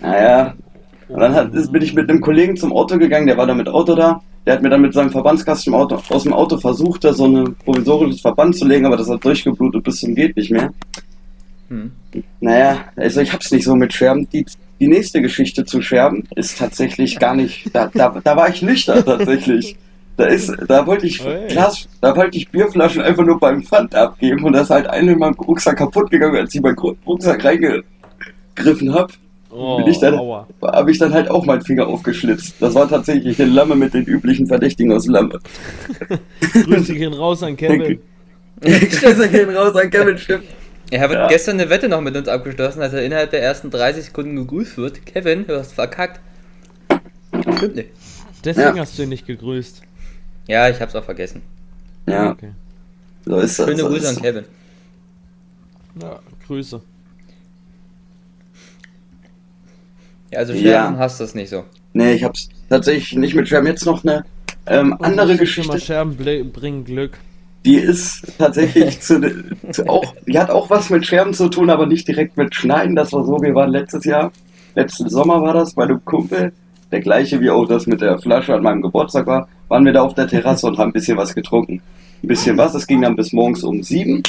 Naja, 0.00 0.54
und 1.08 1.20
dann 1.20 1.34
hat, 1.34 1.52
bin 1.52 1.82
ich 1.82 1.92
mit 1.92 2.08
einem 2.08 2.22
Kollegen 2.22 2.56
zum 2.56 2.72
Auto 2.72 2.96
gegangen, 2.96 3.26
der 3.26 3.36
war 3.36 3.46
da 3.46 3.52
mit 3.52 3.68
Auto 3.68 3.94
da. 3.94 4.22
Der 4.46 4.54
hat 4.54 4.62
mir 4.62 4.70
dann 4.70 4.80
mit 4.80 4.94
seinem 4.94 5.10
Verbandskasten 5.10 5.74
Auto, 5.74 6.00
aus 6.08 6.22
dem 6.22 6.32
Auto 6.32 6.56
versucht, 6.56 7.04
da 7.04 7.12
so 7.12 7.26
ein 7.26 7.54
provisorisches 7.56 8.20
Verband 8.22 8.56
zu 8.56 8.66
legen, 8.66 8.86
aber 8.86 8.96
das 8.96 9.08
hat 9.08 9.24
durchgeblutet 9.24 9.84
bis 9.84 10.00
zum 10.00 10.14
geht 10.14 10.36
nicht 10.36 10.50
mehr. 10.50 10.72
Hm. 11.68 11.92
Naja, 12.40 12.84
also 12.96 13.20
ich 13.20 13.32
hab's 13.32 13.50
nicht 13.52 13.64
so 13.64 13.76
mit 13.76 13.92
Scherben. 13.92 14.28
Die, 14.30 14.44
die 14.80 14.88
nächste 14.88 15.20
Geschichte 15.22 15.64
zu 15.64 15.82
Scherben 15.82 16.24
ist 16.34 16.58
tatsächlich 16.58 17.18
gar 17.18 17.34
nicht. 17.34 17.74
Da, 17.74 17.90
da, 17.92 18.20
da 18.22 18.36
war 18.36 18.48
ich 18.48 18.62
nüchtern 18.62 19.04
tatsächlich. 19.04 19.76
Da 20.16 20.26
ist, 20.26 20.52
da 20.68 20.86
wollte 20.86 21.06
ich 21.06 21.24
Hey. 21.24 21.48
Glas, 21.48 21.88
da 22.00 22.14
wollte 22.14 22.36
ich 22.36 22.50
Bierflaschen 22.50 23.00
einfach 23.00 23.24
nur 23.24 23.38
beim 23.38 23.62
Pfand 23.62 23.94
abgeben 23.94 24.44
und 24.44 24.52
da 24.52 24.62
ist 24.62 24.70
halt 24.70 24.86
eine 24.86 25.12
in 25.12 25.18
meinem 25.18 25.34
Rucksack 25.34 25.78
kaputt 25.78 26.10
gegangen, 26.10 26.36
als 26.36 26.54
ich 26.54 26.60
meinen 26.60 26.76
Rucksack 26.78 27.42
reingegriffen 27.42 28.92
hab, 28.92 29.12
Oh, 29.52 29.78
Bin 29.78 29.88
ich 29.88 29.98
dann- 29.98 30.14
aua. 30.18 30.46
habe 30.62 30.90
ich 30.92 30.98
dann 30.98 31.12
halt 31.12 31.28
auch 31.30 31.44
meinen 31.44 31.62
Finger 31.62 31.86
aufgeschlitzt. 31.88 32.54
Das 32.60 32.74
war 32.74 32.88
tatsächlich 32.88 33.40
eine 33.40 33.50
Lamme 33.50 33.74
mit 33.74 33.94
den 33.94 34.04
üblichen 34.04 34.46
Verdächtigen 34.46 34.92
aus 34.92 35.06
Lamme. 35.06 35.40
Grüße 36.52 36.94
gehen 36.94 37.12
raus 37.12 37.42
an 37.42 37.56
Kevin. 37.56 38.00
Stöße 38.62 39.28
gehen 39.28 39.50
raus 39.50 39.74
an 39.74 39.90
Kevin 39.90 40.16
Schiff. 40.18 40.42
Er 40.92 41.00
hat 41.00 41.10
Ja. 41.12 41.26
gestern 41.28 41.58
eine 41.60 41.68
Wette 41.70 41.88
noch 41.88 42.00
mit 42.00 42.16
uns 42.16 42.28
abgeschlossen, 42.28 42.80
als 42.82 42.92
er 42.92 43.02
innerhalb 43.04 43.30
der 43.30 43.42
ersten 43.42 43.70
30 43.70 44.06
Sekunden 44.06 44.36
gegrüßt 44.36 44.76
wird. 44.76 45.04
Kevin, 45.06 45.46
du 45.46 45.58
hast 45.58 45.72
verkackt. 45.72 46.20
Stimmt 47.56 47.76
nicht. 47.76 47.88
Deswegen 48.44 48.76
Ja. 48.76 48.82
hast 48.82 48.98
du 48.98 49.02
ihn 49.02 49.08
nicht 49.08 49.26
gegrüßt. 49.26 49.82
Ja, 50.46 50.68
ich 50.68 50.80
hab's 50.80 50.94
auch 50.94 51.04
vergessen. 51.04 51.42
Ja, 52.06 52.30
Okay. 52.30 52.50
so 53.24 53.36
ist 53.38 53.58
das. 53.58 53.66
Schöne 53.66 53.78
so 53.80 53.88
Grüße 53.88 54.04
ist 54.04 54.16
an 54.16 54.22
Kevin. 54.22 54.44
Ja, 56.00 56.18
Grüße. 56.46 56.80
Ja, 60.30 60.38
also 60.38 60.52
Ja. 60.52 60.60
Scherben 60.60 60.98
hast 60.98 61.20
du 61.20 61.24
es 61.24 61.34
nicht 61.34 61.50
so. 61.50 61.64
Nee, 61.92 62.12
ich 62.12 62.24
hab's 62.24 62.48
tatsächlich 62.68 63.18
nicht 63.18 63.34
mit 63.34 63.48
Scherben. 63.48 63.66
Jetzt 63.66 63.84
noch 63.86 64.04
eine 64.04 64.24
ähm, 64.66 64.96
andere 65.00 65.36
Geschichte. 65.36 65.80
Scherben 65.80 66.16
bringen 66.16 66.84
Glück. 66.84 67.18
Die 67.64 67.76
ist 67.76 68.26
tatsächlich 68.38 69.00
zu, 69.00 69.20
zu 69.70 69.86
auch, 69.86 70.14
die 70.26 70.38
hat 70.38 70.50
auch 70.50 70.70
was 70.70 70.88
mit 70.88 71.06
Scherben 71.06 71.34
zu 71.34 71.48
tun, 71.48 71.68
aber 71.68 71.86
nicht 71.86 72.08
direkt 72.08 72.36
mit 72.36 72.54
Schneiden. 72.54 72.96
Das 72.96 73.12
war 73.12 73.24
so, 73.24 73.42
wir 73.42 73.54
waren 73.54 73.70
letztes 73.70 74.04
Jahr, 74.04 74.32
letzten 74.74 75.10
Sommer 75.10 75.42
war 75.42 75.52
das 75.52 75.74
bei 75.74 75.84
einem 75.84 76.02
Kumpel, 76.04 76.52
der 76.90 77.00
gleiche 77.00 77.40
wie 77.40 77.50
auch 77.50 77.66
das 77.66 77.86
mit 77.86 78.00
der 78.00 78.18
Flasche 78.18 78.54
an 78.54 78.62
meinem 78.62 78.82
Geburtstag 78.82 79.26
war, 79.26 79.48
waren 79.68 79.84
wir 79.84 79.92
da 79.92 80.02
auf 80.02 80.14
der 80.14 80.26
Terrasse 80.26 80.66
und 80.66 80.78
haben 80.78 80.90
ein 80.90 80.94
bisschen 80.94 81.18
was 81.18 81.34
getrunken. 81.34 81.82
Ein 82.22 82.28
bisschen 82.28 82.56
was, 82.56 82.72
das 82.72 82.86
ging 82.86 83.02
dann 83.02 83.16
bis 83.16 83.32
morgens 83.32 83.62
um 83.62 83.82
sieben. 83.82 84.22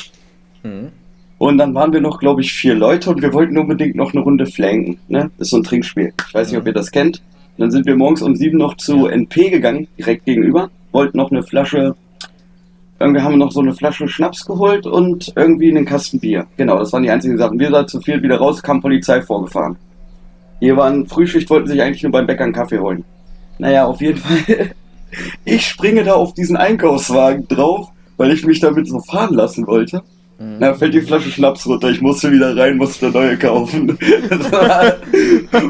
Hm. 0.63 0.91
Und 1.41 1.57
dann 1.57 1.73
waren 1.73 1.91
wir 1.91 2.01
noch, 2.01 2.19
glaube 2.19 2.41
ich, 2.41 2.53
vier 2.53 2.75
Leute 2.75 3.09
und 3.09 3.23
wir 3.23 3.33
wollten 3.33 3.57
unbedingt 3.57 3.95
noch 3.95 4.13
eine 4.13 4.21
Runde 4.21 4.45
flanken. 4.45 4.99
Ne? 5.07 5.31
Das 5.39 5.47
ist 5.47 5.49
so 5.49 5.57
ein 5.57 5.63
Trinkspiel. 5.63 6.13
Ich 6.27 6.33
weiß 6.35 6.51
nicht, 6.51 6.59
ob 6.59 6.67
ihr 6.67 6.71
das 6.71 6.91
kennt. 6.91 7.17
Und 7.57 7.61
dann 7.61 7.71
sind 7.71 7.87
wir 7.87 7.95
morgens 7.95 8.21
um 8.21 8.35
sieben 8.35 8.59
noch 8.59 8.77
zu 8.77 9.07
NP 9.07 9.49
gegangen, 9.49 9.87
direkt 9.97 10.25
gegenüber. 10.25 10.69
Wollten 10.91 11.17
noch 11.17 11.31
eine 11.31 11.41
Flasche, 11.41 11.95
irgendwie 12.99 13.21
haben 13.21 13.31
wir 13.31 13.39
noch 13.39 13.51
so 13.51 13.59
eine 13.59 13.73
Flasche 13.73 14.07
Schnaps 14.07 14.45
geholt 14.45 14.85
und 14.85 15.33
irgendwie 15.35 15.71
einen 15.71 15.83
Kasten 15.83 16.19
Bier. 16.19 16.45
Genau, 16.57 16.77
das 16.77 16.93
waren 16.93 17.01
die 17.01 17.09
einzigen 17.09 17.39
Sachen. 17.39 17.57
Wir 17.57 17.71
sind 17.71 17.89
zu 17.89 17.99
viel 18.01 18.21
wieder 18.21 18.37
raus, 18.37 18.61
kam 18.61 18.79
Polizei 18.79 19.19
vorgefahren. 19.23 19.77
Hier 20.59 20.77
waren 20.77 21.07
Frühschicht, 21.07 21.49
wollten 21.49 21.69
sich 21.69 21.81
eigentlich 21.81 22.03
nur 22.03 22.11
beim 22.11 22.27
Bäcker 22.27 22.43
einen 22.43 22.53
Kaffee 22.53 22.77
holen. 22.77 23.03
Naja, 23.57 23.87
auf 23.87 23.99
jeden 23.99 24.17
Fall. 24.19 24.75
Ich 25.43 25.65
springe 25.65 26.03
da 26.03 26.13
auf 26.13 26.35
diesen 26.35 26.55
Einkaufswagen 26.55 27.47
drauf, 27.47 27.87
weil 28.17 28.31
ich 28.31 28.45
mich 28.45 28.59
damit 28.59 28.87
so 28.87 28.99
fahren 28.99 29.33
lassen 29.33 29.65
wollte. 29.65 30.03
Hm. 30.41 30.55
Na, 30.57 30.73
fällt 30.73 30.95
die 30.95 31.01
Flasche 31.01 31.29
Schnaps 31.29 31.67
runter. 31.67 31.89
Ich 31.91 32.01
musste 32.01 32.31
wieder 32.31 32.57
rein, 32.57 32.77
musste 32.77 33.05
eine 33.05 33.13
neue 33.13 33.37
kaufen. 33.37 33.89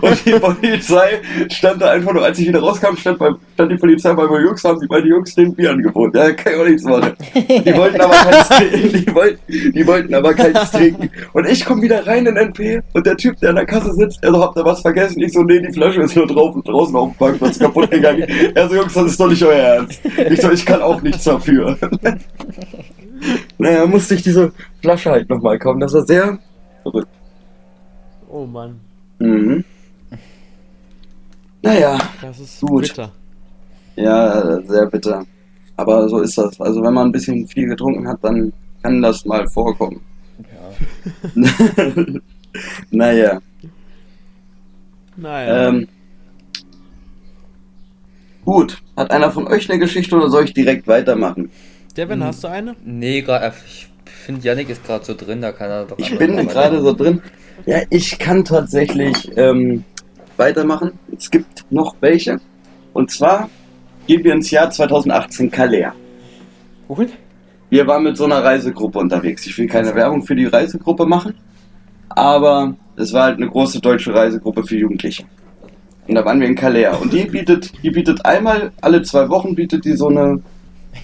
Und 0.01 0.25
die 0.25 0.31
Polizei 0.31 1.19
stand 1.51 1.81
da 1.81 1.91
einfach 1.91 2.13
nur, 2.13 2.23
als 2.23 2.39
ich 2.39 2.47
wieder 2.47 2.61
rauskam, 2.61 2.95
stand, 2.95 3.19
bei, 3.19 3.31
stand 3.53 3.69
die 3.69 3.75
Polizei 3.75 4.13
bei 4.13 4.25
meinen 4.25 4.45
Jungs, 4.45 4.63
haben 4.63 4.79
die 4.79 4.87
meine 4.87 5.07
Jungs 5.07 5.35
den 5.35 5.53
Bier 5.53 5.71
angeboten. 5.71 6.15
Ja, 6.15 6.31
kann 6.31 6.53
ich 6.53 6.59
auch 6.59 6.65
nichts 6.65 6.83
machen. 6.85 7.11
Die 7.35 7.75
wollten 7.75 7.99
aber 7.99 8.13
keins 8.13 8.47
trinken. 8.57 8.93
Die 8.93 9.13
wollten, 9.13 9.73
die 9.73 9.87
wollten 9.87 10.13
aber 10.13 10.33
keins 10.33 10.71
trinken. 10.71 11.09
Und 11.33 11.49
ich 11.49 11.65
komme 11.65 11.81
wieder 11.81 12.07
rein 12.07 12.25
in 12.25 12.37
NP 12.37 12.81
und 12.93 13.05
der 13.05 13.17
Typ, 13.17 13.37
der 13.41 13.49
an 13.49 13.57
der 13.57 13.65
Kasse 13.65 13.91
sitzt, 13.93 14.23
er 14.23 14.31
so, 14.31 14.41
habt 14.41 14.55
ihr 14.55 14.63
was 14.63 14.79
vergessen? 14.79 15.19
Ich 15.21 15.33
so, 15.33 15.43
nee, 15.43 15.59
die 15.59 15.73
Flasche 15.73 16.01
ist 16.01 16.15
nur 16.15 16.27
drauf 16.27 16.55
und 16.55 16.65
draußen 16.65 16.95
auf 16.95 17.09
dem 17.09 17.17
Parkplatz 17.17 17.59
kaputt 17.59 17.91
gegangen. 17.91 18.25
Er 18.55 18.69
so, 18.69 18.75
Jungs, 18.75 18.93
das 18.93 19.07
ist 19.07 19.19
doch 19.19 19.27
nicht 19.27 19.43
euer 19.43 19.53
Ernst. 19.53 19.99
Ich 20.29 20.39
so, 20.39 20.49
ich 20.49 20.65
kann 20.65 20.81
auch 20.81 21.01
nichts 21.01 21.25
dafür. 21.25 21.77
Naja, 23.57 23.85
musste 23.85 24.15
ich 24.15 24.23
diese 24.23 24.51
Flasche 24.81 25.11
halt 25.11 25.29
nochmal 25.29 25.59
kaufen. 25.59 25.79
Das 25.79 25.93
war 25.93 26.05
sehr 26.05 26.39
verrückt. 26.83 27.07
Oh 28.29 28.45
Mann, 28.45 28.79
Mhm. 29.19 29.63
Naja, 31.63 31.99
das 32.21 32.39
ist 32.39 32.61
Gut. 32.61 32.87
bitter. 32.87 33.11
ja, 33.95 34.61
sehr 34.63 34.87
bitter. 34.87 35.25
Aber 35.77 36.09
so 36.09 36.19
ist 36.19 36.37
das. 36.37 36.59
Also 36.59 36.81
wenn 36.81 36.93
man 36.93 37.07
ein 37.09 37.11
bisschen 37.11 37.45
viel 37.47 37.67
getrunken 37.67 38.07
hat, 38.07 38.17
dann 38.23 38.51
kann 38.81 39.01
das 39.01 39.25
mal 39.25 39.47
vorkommen. 39.47 40.01
Ja. 41.35 41.43
naja, 42.91 43.39
Naja. 45.15 45.67
ähm, 45.69 45.87
gut. 48.45 48.81
Hat 48.97 49.11
einer 49.11 49.31
von 49.31 49.47
euch 49.47 49.69
eine 49.69 49.79
Geschichte 49.79 50.15
oder 50.15 50.29
soll 50.29 50.45
ich 50.45 50.53
direkt 50.53 50.87
weitermachen? 50.87 51.51
Devin, 51.93 52.23
hast 52.23 52.43
du 52.43 52.47
eine? 52.47 52.75
Nee, 52.83 53.21
gerade. 53.21 53.53
Ich 53.65 53.87
finde, 54.05 54.41
Yannick 54.41 54.69
ist 54.69 54.85
gerade 54.85 55.03
so 55.03 55.13
drin, 55.13 55.41
da 55.41 55.51
kann 55.51 55.69
er 55.69 55.85
doch 55.85 55.97
Ich 55.97 56.17
bin 56.17 56.35
gerade 56.47 56.81
so 56.81 56.93
drin. 56.93 57.21
Ja, 57.65 57.81
ich 57.89 58.17
kann 58.17 58.45
tatsächlich 58.45 59.31
ähm, 59.35 59.83
weitermachen. 60.37 60.91
Es 61.15 61.29
gibt 61.29 61.65
noch 61.69 61.95
welche. 61.99 62.39
Und 62.93 63.11
zwar 63.11 63.49
gehen 64.07 64.23
wir 64.23 64.33
ins 64.33 64.51
Jahr 64.51 64.69
2018 64.69 65.51
Calais. 65.51 65.91
Wohin? 66.87 67.09
Wir 67.69 67.87
waren 67.87 68.03
mit 68.03 68.17
so 68.17 68.25
einer 68.25 68.43
Reisegruppe 68.43 68.99
unterwegs. 68.99 69.45
Ich 69.45 69.57
will 69.57 69.67
keine 69.67 69.95
Werbung 69.95 70.23
für 70.23 70.35
die 70.35 70.45
Reisegruppe 70.45 71.05
machen, 71.05 71.35
aber 72.09 72.75
es 72.97 73.13
war 73.13 73.23
halt 73.23 73.37
eine 73.37 73.47
große 73.47 73.79
deutsche 73.79 74.13
Reisegruppe 74.13 74.63
für 74.63 74.77
Jugendliche. 74.77 75.23
Und 76.07 76.15
da 76.15 76.25
waren 76.25 76.41
wir 76.41 76.47
in 76.47 76.55
Calais. 76.55 76.89
Und 76.99 77.13
die 77.13 77.23
bietet, 77.23 77.71
die 77.83 77.91
bietet 77.91 78.25
einmal 78.25 78.71
alle 78.81 79.01
zwei 79.03 79.29
Wochen 79.29 79.55
bietet 79.55 79.85
die 79.85 79.93
so 79.93 80.09
eine 80.09 80.41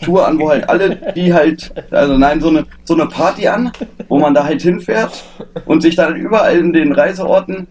Tour 0.04 0.28
an, 0.28 0.38
wo 0.40 0.50
halt 0.50 0.70
alle, 0.70 0.96
die 1.16 1.34
halt, 1.34 1.72
also 1.92 2.18
nein, 2.18 2.40
so 2.42 2.50
eine, 2.50 2.66
so 2.84 2.94
eine 2.94 3.08
Party 3.08 3.48
an, 3.48 3.72
wo 4.08 4.20
man 4.20 4.34
da 4.34 4.44
halt 4.44 4.62
hinfährt 4.62 5.24
und 5.66 5.82
sich 5.82 5.96
dann 5.96 6.16
überall 6.16 6.58
in 6.58 6.74
den 6.74 6.92
Reiseorten, 6.92 7.68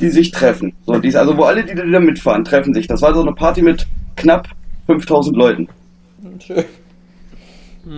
die 0.00 0.10
sich 0.10 0.30
treffen. 0.30 0.72
So, 0.86 0.98
die, 0.98 1.14
also 1.16 1.36
wo 1.36 1.44
alle, 1.44 1.64
die 1.64 1.74
da 1.74 2.00
mitfahren, 2.00 2.44
treffen 2.44 2.74
sich. 2.74 2.86
Das 2.86 3.02
war 3.02 3.14
so 3.14 3.22
eine 3.22 3.32
Party 3.32 3.62
mit 3.62 3.86
knapp 4.16 4.48
5000 4.86 5.36
Leuten. 5.36 5.68
Schön. 6.44 6.64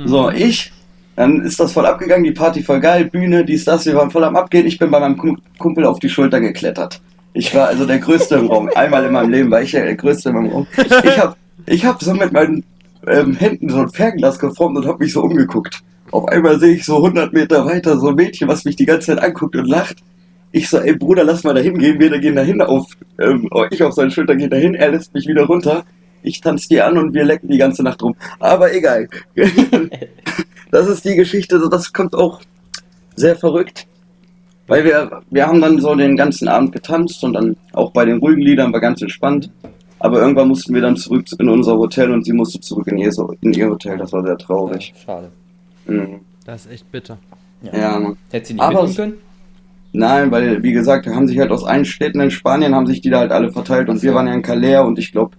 So, 0.05 0.31
ich, 0.31 0.73
dann 1.15 1.43
ist 1.43 1.61
das 1.61 1.73
voll 1.73 1.87
abgegangen, 1.87 2.25
die 2.25 2.33
Party 2.33 2.63
voll 2.63 2.81
geil, 2.81 3.05
Bühne, 3.07 3.45
dies, 3.45 3.65
das, 3.65 3.87
wir 3.87 3.95
waren 3.95 4.11
voll 4.11 4.25
am 4.25 4.37
Abgehen. 4.37 4.67
Ich 4.67 4.79
bin 4.79 4.91
bei 4.91 4.99
meinem 5.01 5.17
Kum- 5.17 5.41
Kumpel 5.59 5.85
auf 5.85 5.99
die 6.01 6.09
Schulter 6.09 6.41
geklettert. 6.41 7.01
Ich 7.35 7.55
war 7.55 7.69
also 7.69 7.87
der 7.87 7.99
Größte 7.99 8.37
im 8.37 8.47
Raum. 8.47 8.71
Einmal 8.75 9.05
in 9.05 9.13
meinem 9.13 9.31
Leben 9.31 9.51
war 9.51 9.61
ich 9.63 9.73
ja 9.73 9.83
der 9.85 9.95
Größte 9.97 10.33
meinem 10.33 10.51
Raum. 10.51 10.67
Ich 11.05 11.19
hab, 11.19 11.37
ich 11.67 11.85
hab 11.85 12.03
so 12.03 12.15
mit 12.15 12.33
meinen 12.33 12.65
ähm, 13.07 13.35
Händen 13.37 13.69
so 13.69 13.79
ein 13.79 13.89
Fernglas 13.89 14.39
geformt 14.39 14.77
und 14.77 14.87
habe 14.87 15.03
mich 15.05 15.13
so 15.13 15.23
umgeguckt. 15.23 15.83
Auf 16.11 16.27
einmal 16.29 16.59
sehe 16.61 16.75
ich 16.75 16.85
so 16.85 16.97
100 16.97 17.33
Meter 17.33 17.65
weiter 17.67 17.99
so 17.99 18.09
ein 18.09 18.15
Mädchen, 18.15 18.49
was 18.49 18.65
mich 18.65 18.77
die 18.77 18.87
ganze 18.87 19.09
Zeit 19.09 19.23
anguckt 19.23 19.57
und 19.57 19.67
lacht. 19.67 19.97
Ich 20.53 20.69
so, 20.69 20.79
ey 20.79 20.97
Bruder, 20.97 21.25
lass 21.25 21.45
mal 21.45 21.55
da 21.55 21.61
hingehen. 21.61 21.99
Wir 21.99 22.19
gehen 22.19 22.37
dahin 22.37 22.63
auf, 22.63 22.87
ähm, 23.21 23.49
ich 23.71 23.83
auf 23.83 23.95
seine 23.95 24.11
Schulter 24.11 24.37
gehe 24.37 24.49
dahin, 24.49 24.75
er 24.75 24.93
lässt 24.93 25.13
mich 25.13 25.27
wieder 25.27 25.45
runter. 25.45 25.85
Ich 26.23 26.41
tanze 26.41 26.69
die 26.69 26.81
an 26.81 26.97
und 26.99 27.15
wir 27.15 27.25
lecken 27.25 27.49
die 27.49 27.59
ganze 27.59 27.83
Nacht 27.83 28.03
rum. 28.03 28.17
Aber 28.41 28.73
egal. 28.75 29.09
das 30.71 30.89
ist 30.89 31.05
die 31.05 31.15
Geschichte, 31.15 31.61
so, 31.61 31.69
das 31.69 31.93
kommt 31.93 32.15
auch 32.15 32.41
sehr 33.17 33.37
verrückt. 33.37 33.87
Weil 34.67 34.85
wir, 34.85 35.23
wir 35.31 35.47
haben 35.47 35.61
dann 35.61 35.79
so 35.79 35.95
den 35.95 36.17
ganzen 36.17 36.49
Abend 36.49 36.73
getanzt 36.73 37.23
und 37.23 37.35
dann 37.35 37.57
auch 37.73 37.93
bei 37.93 38.05
den 38.05 38.19
ruhigen 38.19 38.43
Liedern 38.43 38.73
war 38.73 38.81
ganz 38.81 39.01
entspannt. 39.01 39.51
Aber 40.07 40.21
irgendwann 40.21 40.47
mussten 40.47 40.73
wir 40.73 40.81
dann 40.83 40.97
zurück 40.97 41.27
in 41.37 41.49
unser 41.49 41.77
Hotel 41.77 42.13
und 42.13 42.25
sie 42.25 42.33
musste 42.33 42.61
zurück 42.61 42.87
in 42.87 42.97
ihr, 42.99 43.11
in 43.41 43.53
ihr 43.53 43.69
Hotel. 43.69 43.99
Das 43.99 44.13
war 44.13 44.23
sehr 44.25 44.39
traurig. 44.39 44.95
Schade. 45.05 45.33
Mhm. 45.87 46.21
Das 46.45 46.65
ist 46.65 46.71
echt 46.73 46.93
bitter. 46.93 47.19
Ja, 47.73 47.99
Mann. 47.99 48.17
Hätte 48.31 48.47
sie 48.47 48.55
nicht 48.55 48.63
Aber- 48.63 48.85
mitnehmen 48.85 48.95
können? 48.95 49.15
Nein, 49.93 50.31
weil, 50.31 50.63
wie 50.63 50.71
gesagt, 50.73 51.09
haben 51.09 51.27
sich 51.27 51.41
halt 51.41 51.51
aus 51.51 51.65
allen 51.65 51.85
Städten 51.85 52.21
in 52.21 52.31
Spanien, 52.31 52.73
haben 52.73 52.87
sich 52.87 53.01
die 53.01 53.11
da 53.11 53.19
halt 53.19 53.33
alle 53.33 53.51
verteilt 53.51 53.89
und 53.89 54.01
wir 54.01 54.15
waren 54.15 54.29
ja 54.29 54.35
in 54.35 54.43
Calais 54.43 54.79
und 54.79 54.97
ich 54.99 55.11
glaube, 55.11 55.37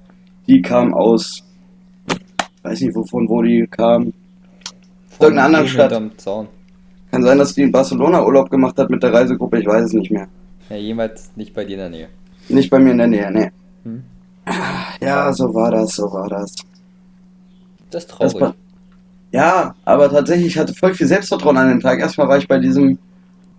die 0.47 0.62
kam 0.62 0.93
aus, 0.93 1.43
weiß 2.63 2.81
nicht 2.81 2.93
wovon, 2.95 3.29
wo 3.29 3.41
die 3.41 3.67
kam. 3.69 4.12
Von 5.12 5.21
irgendeiner 5.21 5.45
anderen 5.45 5.67
Stadt. 5.67 5.91
Kann 7.12 7.24
sein, 7.24 7.38
dass 7.38 7.53
die 7.53 7.62
in 7.62 7.71
Barcelona 7.71 8.25
Urlaub 8.25 8.50
gemacht 8.50 8.77
hat 8.77 8.89
mit 8.89 9.01
der 9.01 9.13
Reisegruppe, 9.13 9.59
ich 9.62 9.65
weiß 9.65 9.86
es 9.86 9.93
nicht 9.93 10.12
mehr. 10.12 10.27
Ja, 10.69 10.75
jemals 10.75 11.31
nicht 11.38 11.53
bei 11.53 11.63
dir 11.63 11.74
in 11.75 11.79
der 11.79 11.89
Nähe. 11.89 12.07
Nicht 12.50 12.69
bei 12.69 12.79
mir 12.79 12.91
in 12.91 12.97
der 12.97 13.07
Nähe, 13.07 13.31
ne. 13.31 13.51
Hm. 13.83 14.03
Ja, 15.01 15.32
so 15.34 15.54
war 15.54 15.72
das, 15.72 15.96
so 15.96 16.12
war 16.12 16.30
das. 16.30 16.56
Das 17.89 18.04
ist 18.04 18.12
traurig. 18.12 18.42
war, 18.42 18.56
ja, 19.32 19.75
aber 19.86 20.10
tatsächlich, 20.10 20.48
ich 20.48 20.58
hatte 20.58 20.74
voll 20.74 20.94
viel 20.94 21.08
Selbstvertrauen 21.08 21.58
an 21.58 21.70
dem 21.70 21.80
Tag. 21.80 22.00
Erstmal 22.00 22.27
war 22.27 22.38
ich 22.38 22.48
bei 22.48 22.60
diesem, 22.60 22.98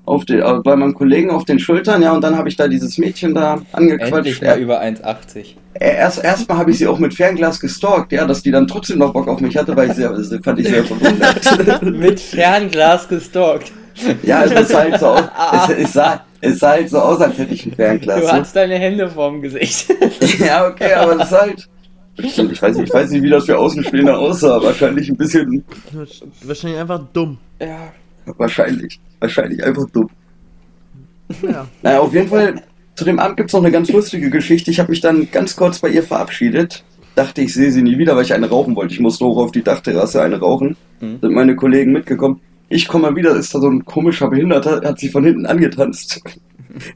auf 0.06 0.24
den, 0.24 0.40
äh, 0.40 0.60
bei 0.64 0.76
meinem 0.76 0.94
Kollegen 0.94 1.30
auf 1.30 1.44
den 1.44 1.58
Schultern, 1.58 2.02
ja, 2.02 2.12
und 2.12 2.22
dann 2.24 2.36
habe 2.36 2.48
ich 2.48 2.56
da 2.56 2.68
dieses 2.68 2.98
Mädchen 2.98 3.34
da 3.34 3.54
Endlich 3.54 4.02
angequatscht. 4.02 4.42
mal 4.42 4.58
über 4.58 4.80
1,80. 4.80 5.56
Äh, 5.74 5.96
Erst 5.96 6.24
erstmal 6.24 6.58
habe 6.58 6.70
ich 6.70 6.78
sie 6.78 6.86
auch 6.86 6.98
mit 6.98 7.14
Fernglas 7.14 7.60
gestalkt, 7.60 8.12
ja, 8.12 8.26
dass 8.26 8.42
die 8.42 8.50
dann 8.50 8.66
trotzdem 8.66 8.98
noch 8.98 9.12
Bock 9.12 9.28
auf 9.28 9.40
mich 9.40 9.56
hatte, 9.56 9.76
weil 9.76 9.90
ich 9.90 9.96
sehr, 9.96 10.14
fand 10.42 10.58
ich 10.58 10.68
sehr 10.68 10.84
verwundert. 10.84 11.82
Mit 11.82 12.18
Fernglas 12.18 13.06
gestalkt. 13.08 13.72
ja, 14.22 14.44
es 14.44 14.52
ist 14.52 14.74
halt 14.74 14.98
so 14.98 15.14
es, 15.52 15.68
es, 15.76 15.92
sah, 15.92 16.24
es 16.40 16.58
sah 16.58 16.70
halt 16.70 16.90
so 16.90 16.98
aus, 16.98 17.20
als 17.20 17.38
hätte 17.38 17.54
ich 17.54 17.66
ein 17.66 17.72
Fernglas. 17.72 18.20
Du 18.20 18.26
ne? 18.26 18.32
hast 18.32 18.56
deine 18.56 18.76
Hände 18.76 19.08
vorm 19.08 19.42
Gesicht. 19.42 19.88
Ja, 20.38 20.68
okay, 20.68 20.92
aber 20.94 21.16
das 21.16 21.30
ist 21.30 21.38
halt. 21.38 21.68
Ich 22.16 22.38
weiß, 22.60 22.76
nicht, 22.76 22.88
ich 22.88 22.94
weiß 22.94 23.10
nicht, 23.10 23.22
wie 23.22 23.30
das 23.30 23.44
für 23.44 23.56
Außenstehender 23.58 24.18
aussah. 24.18 24.60
Wahrscheinlich 24.62 25.08
ein 25.08 25.16
bisschen. 25.16 25.64
Wahrscheinlich 26.42 26.80
einfach 26.80 27.00
dumm. 27.12 27.38
ja. 27.60 27.92
Wahrscheinlich. 28.36 29.00
Wahrscheinlich 29.20 29.62
einfach 29.64 29.88
dumm. 29.90 30.10
Ja. 31.42 31.66
Naja, 31.82 32.00
auf 32.00 32.12
jeden 32.12 32.28
Fall, 32.28 32.62
zu 32.94 33.04
dem 33.04 33.18
Abend 33.18 33.36
gibt 33.36 33.50
es 33.50 33.54
noch 33.54 33.62
eine 33.62 33.70
ganz 33.70 33.90
lustige 33.90 34.30
Geschichte. 34.30 34.70
Ich 34.70 34.80
habe 34.80 34.90
mich 34.90 35.00
dann 35.00 35.30
ganz 35.30 35.56
kurz 35.56 35.78
bei 35.78 35.88
ihr 35.88 36.02
verabschiedet. 36.02 36.84
Dachte, 37.14 37.42
ich 37.42 37.54
sehe 37.54 37.72
sie 37.72 37.82
nie 37.82 37.98
wieder, 37.98 38.16
weil 38.16 38.24
ich 38.24 38.34
eine 38.34 38.48
rauchen 38.48 38.76
wollte. 38.76 38.94
Ich 38.94 39.00
musste 39.00 39.24
hoch 39.24 39.38
auf 39.38 39.52
die 39.52 39.62
Dachterrasse 39.62 40.22
eine 40.22 40.38
rauchen. 40.38 40.76
Mhm. 41.00 41.18
Sind 41.20 41.32
meine 41.32 41.56
Kollegen 41.56 41.92
mitgekommen. 41.92 42.40
Ich 42.68 42.86
komme 42.86 43.10
mal 43.10 43.16
wieder, 43.16 43.34
ist 43.34 43.54
da 43.54 43.60
so 43.60 43.68
ein 43.68 43.84
komischer 43.84 44.28
Behinderter, 44.28 44.82
hat 44.84 44.98
sie 44.98 45.08
von 45.08 45.24
hinten 45.24 45.46
angetanzt. 45.46 46.20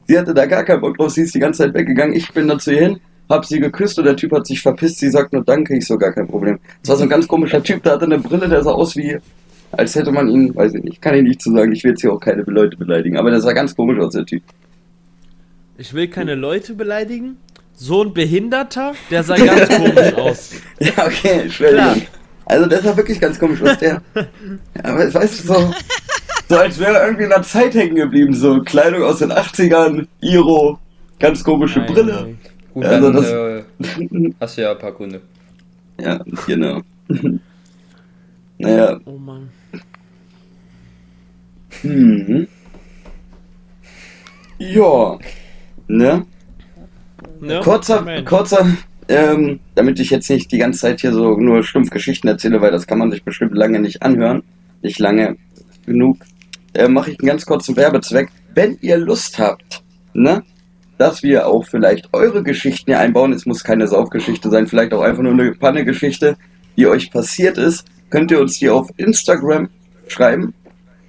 Sie 0.07 0.17
hatte 0.17 0.33
da 0.33 0.45
gar 0.45 0.63
keinen 0.63 0.81
Bock 0.81 0.97
drauf, 0.97 1.11
sie 1.11 1.21
ist 1.21 1.33
die 1.33 1.39
ganze 1.39 1.63
Zeit 1.63 1.73
weggegangen. 1.73 2.15
Ich 2.15 2.31
bin 2.31 2.47
da 2.47 2.59
zu 2.59 2.71
ihr 2.71 2.81
hin, 2.81 2.99
hab 3.27 3.45
sie 3.45 3.59
geküsst 3.59 3.97
und 3.97 4.05
der 4.05 4.15
Typ 4.15 4.31
hat 4.31 4.45
sich 4.45 4.61
verpisst. 4.61 4.99
Sie 4.99 5.09
sagt 5.09 5.33
nur 5.33 5.43
Danke, 5.43 5.75
ich 5.75 5.87
so 5.87 5.97
gar 5.97 6.11
kein 6.11 6.27
Problem. 6.27 6.59
Es 6.83 6.89
war 6.89 6.95
so 6.95 7.03
ein 7.03 7.09
ganz 7.09 7.27
komischer 7.27 7.61
Typ, 7.63 7.81
der 7.83 7.93
hatte 7.93 8.05
eine 8.05 8.19
Brille, 8.19 8.47
der 8.47 8.61
sah 8.63 8.71
aus 8.71 8.95
wie, 8.95 9.17
als 9.71 9.95
hätte 9.95 10.11
man 10.11 10.29
ihn, 10.29 10.55
weiß 10.55 10.75
ich 10.75 10.83
nicht, 10.83 11.01
kann 11.01 11.15
ich 11.15 11.23
nicht 11.23 11.41
zu 11.41 11.51
sagen. 11.51 11.71
Ich 11.71 11.83
will 11.83 11.91
jetzt 11.91 12.01
hier 12.01 12.13
auch 12.13 12.19
keine 12.19 12.43
Leute 12.43 12.77
beleidigen, 12.77 13.17
aber 13.17 13.31
der 13.31 13.41
sah 13.41 13.53
ganz 13.53 13.75
komisch 13.75 13.99
aus, 13.99 14.13
der 14.13 14.25
Typ. 14.25 14.43
Ich 15.77 15.93
will 15.93 16.07
keine 16.07 16.35
Leute 16.35 16.75
beleidigen. 16.75 17.37
So 17.73 18.03
ein 18.03 18.13
Behinderter, 18.13 18.93
der 19.09 19.23
sah 19.23 19.35
ganz 19.35 19.67
komisch 19.69 20.13
aus. 20.17 20.51
Ja, 20.79 21.07
okay, 21.07 21.49
schwer. 21.49 21.95
Also 22.45 22.65
der 22.65 22.81
sah 22.81 22.95
wirklich 22.97 23.19
ganz 23.19 23.39
komisch 23.39 23.61
aus, 23.61 23.77
der. 23.77 24.01
Ja, 24.15 24.83
aber 24.83 25.13
weißt 25.13 25.43
du, 25.43 25.53
so, 25.53 25.73
so 26.49 26.57
als 26.57 26.77
wäre 26.79 26.97
er 26.97 27.03
irgendwie 27.05 27.23
in 27.23 27.29
der 27.29 27.41
Zeit 27.43 27.73
hängen 27.73 27.95
geblieben. 27.95 28.33
So 28.33 28.61
Kleidung 28.63 29.03
aus 29.03 29.19
den 29.19 29.31
80ern, 29.31 30.07
Iro, 30.21 30.77
ganz 31.19 31.43
komische 31.43 31.79
Nein, 31.79 31.93
Brille. 31.93 32.13
nein. 32.13 32.37
Gut, 32.73 32.85
Also 32.85 33.11
dann 33.11 33.21
das- 33.21 33.31
äh, 33.31 34.33
hast 34.39 34.57
du 34.57 34.61
ja 34.63 34.71
ein 34.71 34.79
paar 34.79 34.91
Gründe. 34.91 35.21
Ja, 35.99 36.19
genau. 36.47 36.81
Naja, 38.57 38.99
Oh 39.05 39.17
Mann. 39.17 39.49
hm. 41.81 42.47
Ja, 44.57 45.17
ne? 45.87 46.25
Ne? 47.39 47.59
Kurzer, 47.61 47.99
Amen. 47.99 48.25
kurzer, 48.25 48.67
ähm, 49.07 49.59
damit 49.75 49.99
ich 49.99 50.09
jetzt 50.09 50.29
nicht 50.29 50.51
die 50.51 50.57
ganze 50.57 50.79
Zeit 50.79 51.01
hier 51.01 51.13
so 51.13 51.37
nur 51.37 51.63
stumpf 51.63 51.89
Geschichten 51.89 52.27
erzähle, 52.27 52.61
weil 52.61 52.71
das 52.71 52.87
kann 52.87 52.99
man 52.99 53.11
sich 53.11 53.23
bestimmt 53.23 53.55
lange 53.55 53.79
nicht 53.79 54.01
anhören. 54.01 54.43
Nicht 54.81 54.99
lange 54.99 55.37
genug. 55.85 56.17
Äh, 56.73 56.87
Mache 56.87 57.11
ich 57.11 57.19
einen 57.19 57.27
ganz 57.27 57.45
kurzen 57.45 57.75
Werbezweck. 57.75 58.29
Wenn 58.53 58.77
ihr 58.81 58.97
Lust 58.97 59.39
habt, 59.39 59.83
ne, 60.13 60.43
dass 60.97 61.23
wir 61.23 61.47
auch 61.47 61.65
vielleicht 61.65 62.09
eure 62.13 62.43
Geschichten 62.43 62.91
hier 62.91 62.99
einbauen, 62.99 63.33
es 63.33 63.45
muss 63.45 63.63
keine 63.63 63.87
Saufgeschichte 63.87 64.49
sein, 64.49 64.67
vielleicht 64.67 64.93
auch 64.93 65.01
einfach 65.01 65.23
nur 65.23 65.33
eine 65.33 65.53
Panne-Geschichte, 65.53 66.37
die 66.77 66.87
euch 66.87 67.11
passiert 67.11 67.57
ist, 67.57 67.85
könnt 68.09 68.31
ihr 68.31 68.39
uns 68.39 68.59
die 68.59 68.69
auf 68.69 68.89
Instagram 68.97 69.69
schreiben 70.07 70.53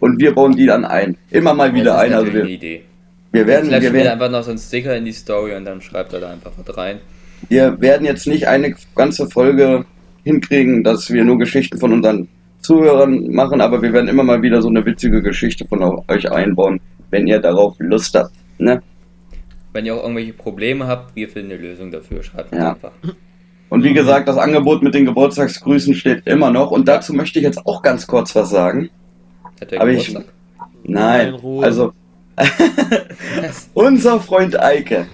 und 0.00 0.18
wir 0.18 0.34
bauen 0.34 0.56
die 0.56 0.66
dann 0.66 0.84
ein. 0.84 1.16
Immer 1.30 1.54
mal 1.54 1.74
wieder 1.74 1.98
ein. 1.98 2.12
Also 2.12 2.32
wir, 2.32 2.42
eine 2.42 2.50
Idee. 2.50 2.84
wir 3.32 3.46
werden, 3.46 3.70
wir 3.70 3.92
werden, 3.92 4.08
einfach 4.08 4.30
noch 4.30 4.42
so 4.42 4.50
einen 4.50 4.58
Sticker 4.58 4.96
in 4.96 5.04
die 5.04 5.12
Story 5.12 5.54
und 5.54 5.64
dann 5.64 5.80
schreibt 5.80 6.12
er 6.12 6.20
da 6.20 6.30
einfach 6.30 6.52
was 6.56 6.76
rein. 6.76 7.00
Wir 7.48 7.80
werden 7.80 8.06
jetzt 8.06 8.26
nicht 8.26 8.46
eine 8.48 8.74
ganze 8.94 9.28
Folge 9.28 9.84
hinkriegen, 10.24 10.82
dass 10.84 11.10
wir 11.10 11.24
nur 11.24 11.38
Geschichten 11.38 11.78
von 11.78 11.92
unseren 11.92 12.28
Zuhörern 12.60 13.30
machen, 13.30 13.60
aber 13.60 13.82
wir 13.82 13.92
werden 13.92 14.08
immer 14.08 14.22
mal 14.22 14.40
wieder 14.42 14.62
so 14.62 14.68
eine 14.68 14.84
witzige 14.86 15.22
Geschichte 15.22 15.66
von 15.66 15.82
euch 16.08 16.30
einbauen, 16.30 16.80
wenn 17.10 17.26
ihr 17.26 17.38
darauf 17.40 17.76
Lust 17.78 18.14
habt. 18.14 18.32
Ne? 18.58 18.82
Wenn 19.72 19.84
ihr 19.84 19.94
auch 19.94 20.02
irgendwelche 20.02 20.32
Probleme 20.32 20.86
habt, 20.86 21.14
wir 21.14 21.28
finden 21.28 21.52
eine 21.52 21.60
Lösung 21.60 21.90
dafür. 21.90 22.22
Schreibt 22.22 22.52
uns 22.52 22.60
Ja. 22.60 22.70
einfach. 22.72 22.92
Und 23.68 23.82
wie 23.82 23.92
gesagt, 23.92 24.28
das 24.28 24.36
Angebot 24.38 24.82
mit 24.82 24.94
den 24.94 25.04
Geburtstagsgrüßen 25.04 25.94
steht 25.94 26.26
immer 26.26 26.50
noch. 26.50 26.70
Und 26.70 26.86
dazu 26.86 27.12
möchte 27.12 27.38
ich 27.40 27.44
jetzt 27.44 27.66
auch 27.66 27.82
ganz 27.82 28.06
kurz 28.06 28.34
was 28.36 28.50
sagen. 28.50 28.88
Hat 29.60 29.70
der 29.72 29.80
Aber 29.80 29.90
ich- 29.90 30.06
Geburtstag? 30.06 30.32
Nein, 30.84 31.28
In 31.28 31.34
Ruhe. 31.34 31.64
also 31.64 31.92
unser 33.74 34.20
Freund 34.20 34.58
Eike 34.60 35.06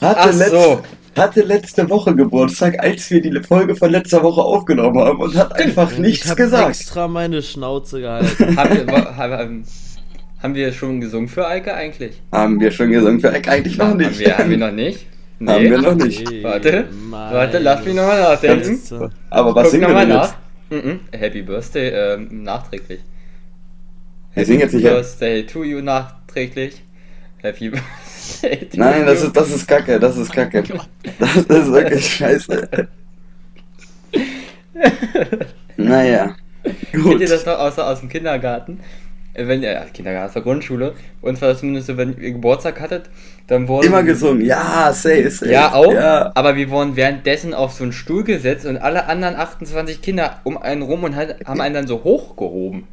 hatte, 0.00 0.20
Ach 0.20 0.32
letz 0.34 0.50
so. 0.50 0.80
Hatte 1.16 1.42
letzte 1.42 1.88
Woche 1.88 2.14
Geburtstag, 2.14 2.78
als 2.80 3.10
wir 3.10 3.20
die 3.22 3.32
Folge 3.42 3.74
von 3.76 3.90
letzter 3.90 4.22
Woche 4.22 4.42
aufgenommen 4.42 4.98
haben 4.98 5.18
und 5.20 5.34
hat 5.36 5.54
einfach 5.58 5.90
ich 5.92 5.98
nichts 5.98 6.28
hab 6.30 6.36
gesagt. 6.36 6.68
extra 6.68 7.08
meine 7.08 7.42
Schnauze 7.42 8.00
gehalten. 8.00 8.56
haben, 8.56 8.76
wir, 8.76 8.86
wa- 8.86 9.16
haben, 9.16 9.64
haben 10.42 10.54
wir 10.54 10.72
schon 10.72 11.00
gesungen 11.00 11.28
für 11.28 11.46
Eike 11.46 11.74
eigentlich? 11.74 12.20
Haben 12.32 12.60
wir 12.60 12.70
schon 12.70 12.90
gesungen 12.90 13.20
für 13.20 13.32
Eike? 13.32 13.50
Eigentlich 13.50 13.78
noch 13.78 13.94
nicht. 13.94 14.08
Haben 14.10 14.18
wir, 14.18 14.38
haben 14.38 14.50
wir 14.50 14.58
noch 14.58 14.72
nicht? 14.72 15.06
Nee. 15.38 15.50
Haben 15.52 15.64
wir 15.70 15.78
noch 15.82 15.94
nicht. 15.94 16.30
Hey, 16.30 16.42
Warte, 16.44 16.88
meine 17.10 17.34
Warte, 17.34 17.58
lass 17.58 17.84
mich 17.84 17.94
nochmal 17.94 18.20
nachdenken. 18.22 18.78
Aber 19.30 19.54
was 19.54 19.70
singen 19.70 19.82
wir 19.82 19.88
nochmal 19.88 20.06
denn 20.06 20.16
nach. 20.16 20.34
jetzt? 20.70 20.84
Mhm. 20.84 21.00
Happy 21.12 21.42
Birthday, 21.42 21.88
ähm, 22.14 22.42
nachträglich. 22.42 23.00
Wir 24.34 24.44
singen 24.44 24.60
jetzt 24.60 24.74
nicht. 24.74 24.82
Birthday 24.84 25.44
to 25.46 25.62
you 25.64 25.80
nachträglich. 25.82 26.82
Happy 27.42 27.68
Birthday 27.70 27.84
Nein, 28.74 29.06
das 29.06 29.22
ist, 29.22 29.36
das 29.36 29.50
ist 29.50 29.66
Kacke, 29.66 29.98
das 30.00 30.16
ist 30.16 30.32
Kacke. 30.32 30.62
Das, 31.18 31.46
das 31.46 31.58
ist 31.66 31.72
wirklich 31.72 32.06
scheiße. 32.06 32.68
Naja. 35.76 36.36
Kennt 36.90 37.04
Gut. 37.04 37.20
ihr 37.20 37.28
das 37.28 37.46
noch 37.46 37.58
außer 37.58 37.86
aus 37.86 38.00
dem 38.00 38.08
Kindergarten? 38.08 38.80
Äh, 39.34 39.46
Wenn 39.46 39.62
ihr, 39.62 39.72
ja, 39.72 39.84
Kindergarten 39.84 40.28
aus 40.28 40.32
der 40.32 40.42
Grundschule, 40.42 40.94
und 41.20 41.40
war 41.40 41.48
das 41.48 41.60
zumindest 41.60 41.86
so, 41.86 41.96
wenn 41.96 42.18
ihr 42.18 42.32
Geburtstag 42.32 42.80
hattet, 42.80 43.10
dann 43.46 43.68
wurden. 43.68 43.86
Immer 43.86 44.02
gesungen. 44.02 44.44
Ja, 44.44 44.92
safe, 44.92 45.30
safe. 45.30 45.52
Ja, 45.52 45.74
auch. 45.74 45.92
Ja. 45.92 46.32
Aber 46.34 46.56
wir 46.56 46.70
wurden 46.70 46.96
währenddessen 46.96 47.54
auf 47.54 47.72
so 47.72 47.84
einen 47.84 47.92
Stuhl 47.92 48.24
gesetzt 48.24 48.66
und 48.66 48.78
alle 48.78 49.06
anderen 49.06 49.36
28 49.36 50.02
Kinder 50.02 50.40
um 50.44 50.58
einen 50.58 50.82
rum 50.82 51.04
und 51.04 51.14
halt, 51.14 51.46
haben 51.46 51.60
einen 51.60 51.74
dann 51.74 51.86
so 51.86 52.02
hochgehoben. 52.02 52.84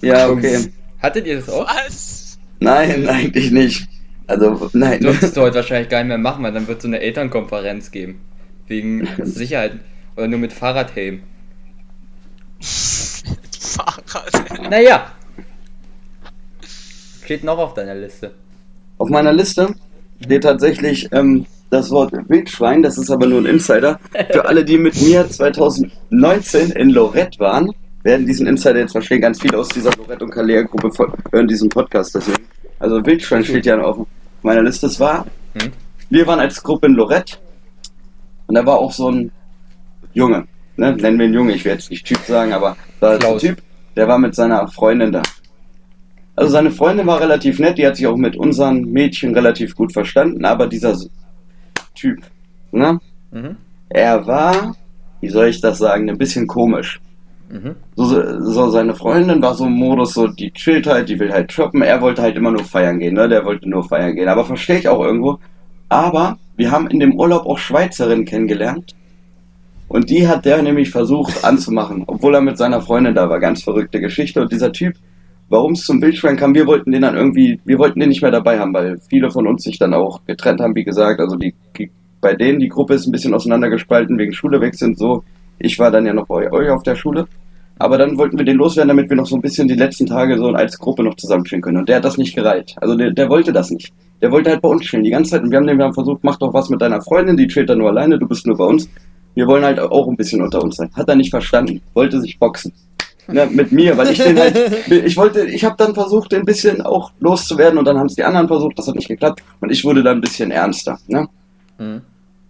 ja, 0.00 0.28
okay. 0.28 0.72
Hattet 1.00 1.26
ihr 1.26 1.36
das 1.36 1.48
auch? 1.48 1.66
Was? 1.66 2.38
Nein, 2.60 3.08
eigentlich 3.08 3.50
nicht. 3.50 3.88
Also, 4.26 4.70
nein. 4.72 5.00
Dürftest 5.00 5.36
du 5.36 5.42
heute 5.42 5.56
wahrscheinlich 5.56 5.88
gar 5.88 5.98
nicht 5.98 6.08
mehr 6.08 6.18
machen, 6.18 6.42
weil 6.44 6.52
dann 6.52 6.66
wird 6.68 6.78
es 6.78 6.82
so 6.82 6.88
eine 6.88 7.00
Elternkonferenz 7.00 7.90
geben. 7.90 8.20
Wegen 8.66 9.06
Sicherheit. 9.24 9.72
Oder 10.16 10.28
nur 10.28 10.38
mit 10.38 10.52
Fahrradhelm. 10.52 11.22
Fahrrad. 12.62 14.70
Naja. 14.70 15.10
Steht 17.24 17.44
noch 17.44 17.58
auf 17.58 17.74
deiner 17.74 17.94
Liste. 17.94 18.34
Auf 18.98 19.08
meiner 19.08 19.32
Liste 19.32 19.74
steht 20.22 20.42
tatsächlich 20.44 21.08
ähm, 21.12 21.46
das 21.70 21.90
Wort 21.90 22.12
Wildschwein, 22.28 22.82
das 22.82 22.98
ist 22.98 23.10
aber 23.10 23.26
nur 23.26 23.40
ein 23.40 23.46
Insider. 23.46 23.98
Für 24.30 24.44
alle, 24.46 24.64
die 24.64 24.78
mit 24.78 25.00
mir 25.00 25.28
2019 25.28 26.70
in 26.72 26.90
Lorette 26.90 27.38
waren, 27.40 27.70
werden 28.02 28.26
diesen 28.26 28.46
Insider 28.46 28.80
jetzt 28.80 28.92
verstehen. 28.92 29.20
Ganz 29.20 29.40
viele 29.40 29.58
aus 29.58 29.68
dieser 29.68 29.90
Lorette 29.96 30.24
und 30.24 30.30
Kalea 30.30 30.62
Gruppe 30.62 30.92
von- 30.92 31.12
hören 31.32 31.48
diesen 31.48 31.68
Podcast 31.68 32.14
deswegen. 32.14 32.44
Also 32.82 33.06
Wildschwein 33.06 33.44
steht 33.44 33.64
ja 33.64 33.80
auf 33.80 34.06
meiner 34.42 34.62
Liste. 34.62 34.86
Es 34.86 34.98
war, 34.98 35.24
Hm? 35.54 35.70
wir 36.10 36.26
waren 36.26 36.40
als 36.40 36.60
Gruppe 36.62 36.88
in 36.88 36.94
Lorette 36.94 37.36
und 38.48 38.56
da 38.56 38.66
war 38.66 38.78
auch 38.78 38.90
so 38.92 39.08
ein 39.08 39.30
Junge, 40.12 40.48
ne? 40.76 40.92
nennen 40.96 41.18
wir 41.18 41.26
ihn 41.26 41.34
Junge, 41.34 41.52
ich 41.54 41.64
will 41.64 41.72
jetzt 41.72 41.90
nicht 41.90 42.04
Typ 42.04 42.18
sagen, 42.18 42.52
aber 42.52 42.76
war 42.98 43.20
so 43.20 43.28
ein. 43.28 43.38
Typ, 43.38 43.62
der 43.94 44.08
war 44.08 44.18
mit 44.18 44.34
seiner 44.34 44.66
Freundin 44.66 45.12
da. 45.12 45.22
Also 46.34 46.50
seine 46.50 46.72
Freundin 46.72 47.06
war 47.06 47.20
relativ 47.20 47.60
nett, 47.60 47.78
die 47.78 47.86
hat 47.86 47.96
sich 47.96 48.06
auch 48.06 48.16
mit 48.16 48.36
unseren 48.36 48.80
Mädchen 48.82 49.32
relativ 49.32 49.76
gut 49.76 49.92
verstanden, 49.92 50.44
aber 50.44 50.66
dieser 50.66 50.98
Typ, 51.94 52.18
ne? 52.72 52.98
Mhm. 53.30 53.56
Er 53.90 54.26
war, 54.26 54.74
wie 55.20 55.28
soll 55.28 55.46
ich 55.46 55.60
das 55.60 55.78
sagen, 55.78 56.10
ein 56.10 56.18
bisschen 56.18 56.48
komisch. 56.48 57.00
So, 57.96 58.40
so 58.40 58.70
seine 58.70 58.94
Freundin 58.94 59.42
war 59.42 59.54
so 59.54 59.66
im 59.66 59.74
Modus, 59.74 60.14
so 60.14 60.26
die 60.26 60.50
chillt 60.52 60.86
halt, 60.86 61.08
die 61.08 61.18
will 61.18 61.32
halt 61.32 61.52
shoppen. 61.52 61.82
Er 61.82 62.00
wollte 62.00 62.22
halt 62.22 62.36
immer 62.36 62.50
nur 62.50 62.64
feiern 62.64 62.98
gehen, 62.98 63.14
ne? 63.14 63.28
Der 63.28 63.44
wollte 63.44 63.68
nur 63.68 63.84
feiern 63.84 64.14
gehen. 64.14 64.28
Aber 64.28 64.44
verstehe 64.44 64.78
ich 64.78 64.88
auch 64.88 65.04
irgendwo. 65.04 65.38
Aber 65.88 66.38
wir 66.56 66.70
haben 66.70 66.86
in 66.88 67.00
dem 67.00 67.14
Urlaub 67.14 67.46
auch 67.46 67.58
Schweizerinnen 67.58 68.24
kennengelernt. 68.24 68.94
Und 69.88 70.08
die 70.08 70.26
hat 70.26 70.46
der 70.46 70.62
nämlich 70.62 70.90
versucht 70.90 71.44
anzumachen, 71.44 72.04
obwohl 72.06 72.34
er 72.34 72.40
mit 72.40 72.56
seiner 72.56 72.80
Freundin 72.80 73.14
da 73.14 73.28
war. 73.28 73.38
Ganz 73.38 73.62
verrückte 73.62 74.00
Geschichte. 74.00 74.40
Und 74.40 74.50
dieser 74.50 74.72
Typ, 74.72 74.94
warum 75.50 75.72
es 75.72 75.84
zum 75.84 76.00
Wildschwein 76.00 76.38
kam, 76.38 76.54
wir 76.54 76.66
wollten 76.66 76.92
den 76.92 77.02
dann 77.02 77.14
irgendwie, 77.14 77.60
wir 77.66 77.78
wollten 77.78 78.00
den 78.00 78.08
nicht 78.08 78.22
mehr 78.22 78.30
dabei 78.30 78.58
haben, 78.58 78.72
weil 78.72 78.96
viele 79.10 79.30
von 79.30 79.46
uns 79.46 79.64
sich 79.64 79.78
dann 79.78 79.92
auch 79.92 80.24
getrennt 80.24 80.62
haben, 80.62 80.74
wie 80.74 80.84
gesagt. 80.84 81.20
Also 81.20 81.36
die 81.36 81.54
bei 82.22 82.34
denen, 82.34 82.60
die 82.60 82.68
Gruppe 82.68 82.94
ist 82.94 83.06
ein 83.06 83.12
bisschen 83.12 83.34
auseinandergespalten 83.34 84.16
wegen 84.16 84.32
Schulewechsel 84.32 84.88
und 84.88 84.98
so. 84.98 85.24
Ich 85.58 85.78
war 85.78 85.90
dann 85.90 86.06
ja 86.06 86.14
noch 86.14 86.28
bei 86.28 86.50
euch 86.50 86.70
auf 86.70 86.84
der 86.84 86.94
Schule. 86.94 87.26
Aber 87.78 87.98
dann 87.98 88.16
wollten 88.18 88.38
wir 88.38 88.44
den 88.44 88.56
loswerden, 88.56 88.88
damit 88.88 89.08
wir 89.08 89.16
noch 89.16 89.26
so 89.26 89.34
ein 89.34 89.42
bisschen 89.42 89.66
die 89.66 89.74
letzten 89.74 90.06
Tage 90.06 90.38
so 90.38 90.48
als 90.48 90.78
Gruppe 90.78 91.02
noch 91.02 91.16
zusammen 91.16 91.44
chillen 91.44 91.62
können. 91.62 91.78
Und 91.78 91.88
der 91.88 91.96
hat 91.96 92.04
das 92.04 92.18
nicht 92.18 92.34
gereiht. 92.34 92.76
Also 92.80 92.94
der, 92.94 93.10
der 93.10 93.28
wollte 93.28 93.52
das 93.52 93.70
nicht. 93.70 93.92
Der 94.20 94.30
wollte 94.30 94.50
halt 94.50 94.62
bei 94.62 94.68
uns 94.68 94.84
chillen 94.84 95.04
die 95.04 95.10
ganze 95.10 95.32
Zeit. 95.32 95.42
Und 95.42 95.50
wir 95.50 95.58
haben 95.58 95.66
dem 95.66 95.78
dann 95.78 95.92
versucht, 95.92 96.22
mach 96.22 96.36
doch 96.36 96.54
was 96.54 96.68
mit 96.68 96.80
deiner 96.80 97.02
Freundin, 97.02 97.36
die 97.36 97.48
chillt 97.48 97.68
dann 97.68 97.78
nur 97.78 97.88
alleine, 97.88 98.18
du 98.18 98.28
bist 98.28 98.46
nur 98.46 98.56
bei 98.56 98.64
uns. 98.64 98.88
Wir 99.34 99.46
wollen 99.46 99.64
halt 99.64 99.80
auch 99.80 100.08
ein 100.08 100.16
bisschen 100.16 100.42
unter 100.42 100.62
uns 100.62 100.76
sein. 100.76 100.90
Hat 100.94 101.08
er 101.08 101.16
nicht 101.16 101.30
verstanden. 101.30 101.80
Wollte 101.94 102.20
sich 102.20 102.38
boxen. 102.38 102.72
Ne, 103.28 103.46
mit 103.50 103.70
mir, 103.70 103.96
weil 103.96 104.10
ich 104.10 104.18
den 104.18 104.38
halt, 104.38 104.58
ich 104.90 105.16
wollte, 105.16 105.46
ich 105.46 105.64
habe 105.64 105.76
dann 105.78 105.94
versucht, 105.94 106.32
den 106.32 106.40
ein 106.40 106.44
bisschen 106.44 106.82
auch 106.82 107.12
loszuwerden 107.20 107.78
und 107.78 107.84
dann 107.84 107.96
haben 107.96 108.08
es 108.08 108.16
die 108.16 108.24
anderen 108.24 108.48
versucht, 108.48 108.76
das 108.76 108.88
hat 108.88 108.96
nicht 108.96 109.06
geklappt 109.06 109.42
und 109.60 109.70
ich 109.70 109.84
wurde 109.84 110.02
dann 110.02 110.18
ein 110.18 110.20
bisschen 110.20 110.50
ernster. 110.50 110.98
Ne? 111.06 111.28
Mhm. 111.78 112.02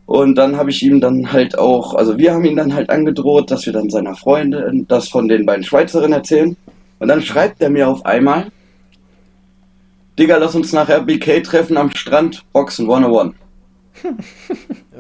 Und 0.06 0.34
dann 0.34 0.56
habe 0.56 0.70
ich 0.70 0.82
ihm 0.82 1.00
dann 1.00 1.32
halt 1.32 1.58
auch, 1.58 1.94
also 1.94 2.18
wir 2.18 2.34
haben 2.34 2.44
ihm 2.44 2.56
dann 2.56 2.74
halt 2.74 2.90
angedroht, 2.90 3.50
dass 3.50 3.66
wir 3.66 3.72
dann 3.72 3.88
seiner 3.88 4.14
Freundin 4.14 4.86
das 4.88 5.08
von 5.08 5.28
den 5.28 5.46
beiden 5.46 5.64
Schweizerinnen 5.64 6.12
erzählen. 6.12 6.56
Und 6.98 7.08
dann 7.08 7.22
schreibt 7.22 7.60
er 7.60 7.70
mir 7.70 7.88
auf 7.88 8.04
einmal, 8.04 8.46
Digga, 10.18 10.36
lass 10.36 10.54
uns 10.54 10.72
nachher 10.72 11.00
BK 11.00 11.40
treffen 11.40 11.76
am 11.76 11.90
Strand, 11.90 12.44
Boxen 12.52 12.90
101. 12.90 13.34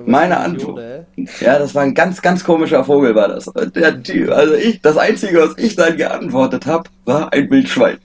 Meine 0.06 0.38
Antwort. 0.38 1.06
Ja, 1.40 1.58
das 1.58 1.74
war 1.74 1.82
ein 1.82 1.94
ganz, 1.94 2.22
ganz 2.22 2.42
komischer 2.44 2.84
Vogel, 2.84 3.14
war 3.14 3.28
das. 3.28 3.50
Der 3.74 4.02
Typ, 4.02 4.30
also 4.30 4.54
ich, 4.54 4.80
das 4.80 4.96
Einzige, 4.96 5.40
was 5.40 5.58
ich 5.58 5.76
dann 5.76 5.96
geantwortet 5.96 6.66
habe, 6.66 6.88
war 7.04 7.32
ein 7.32 7.50
Wildschwein. 7.50 7.98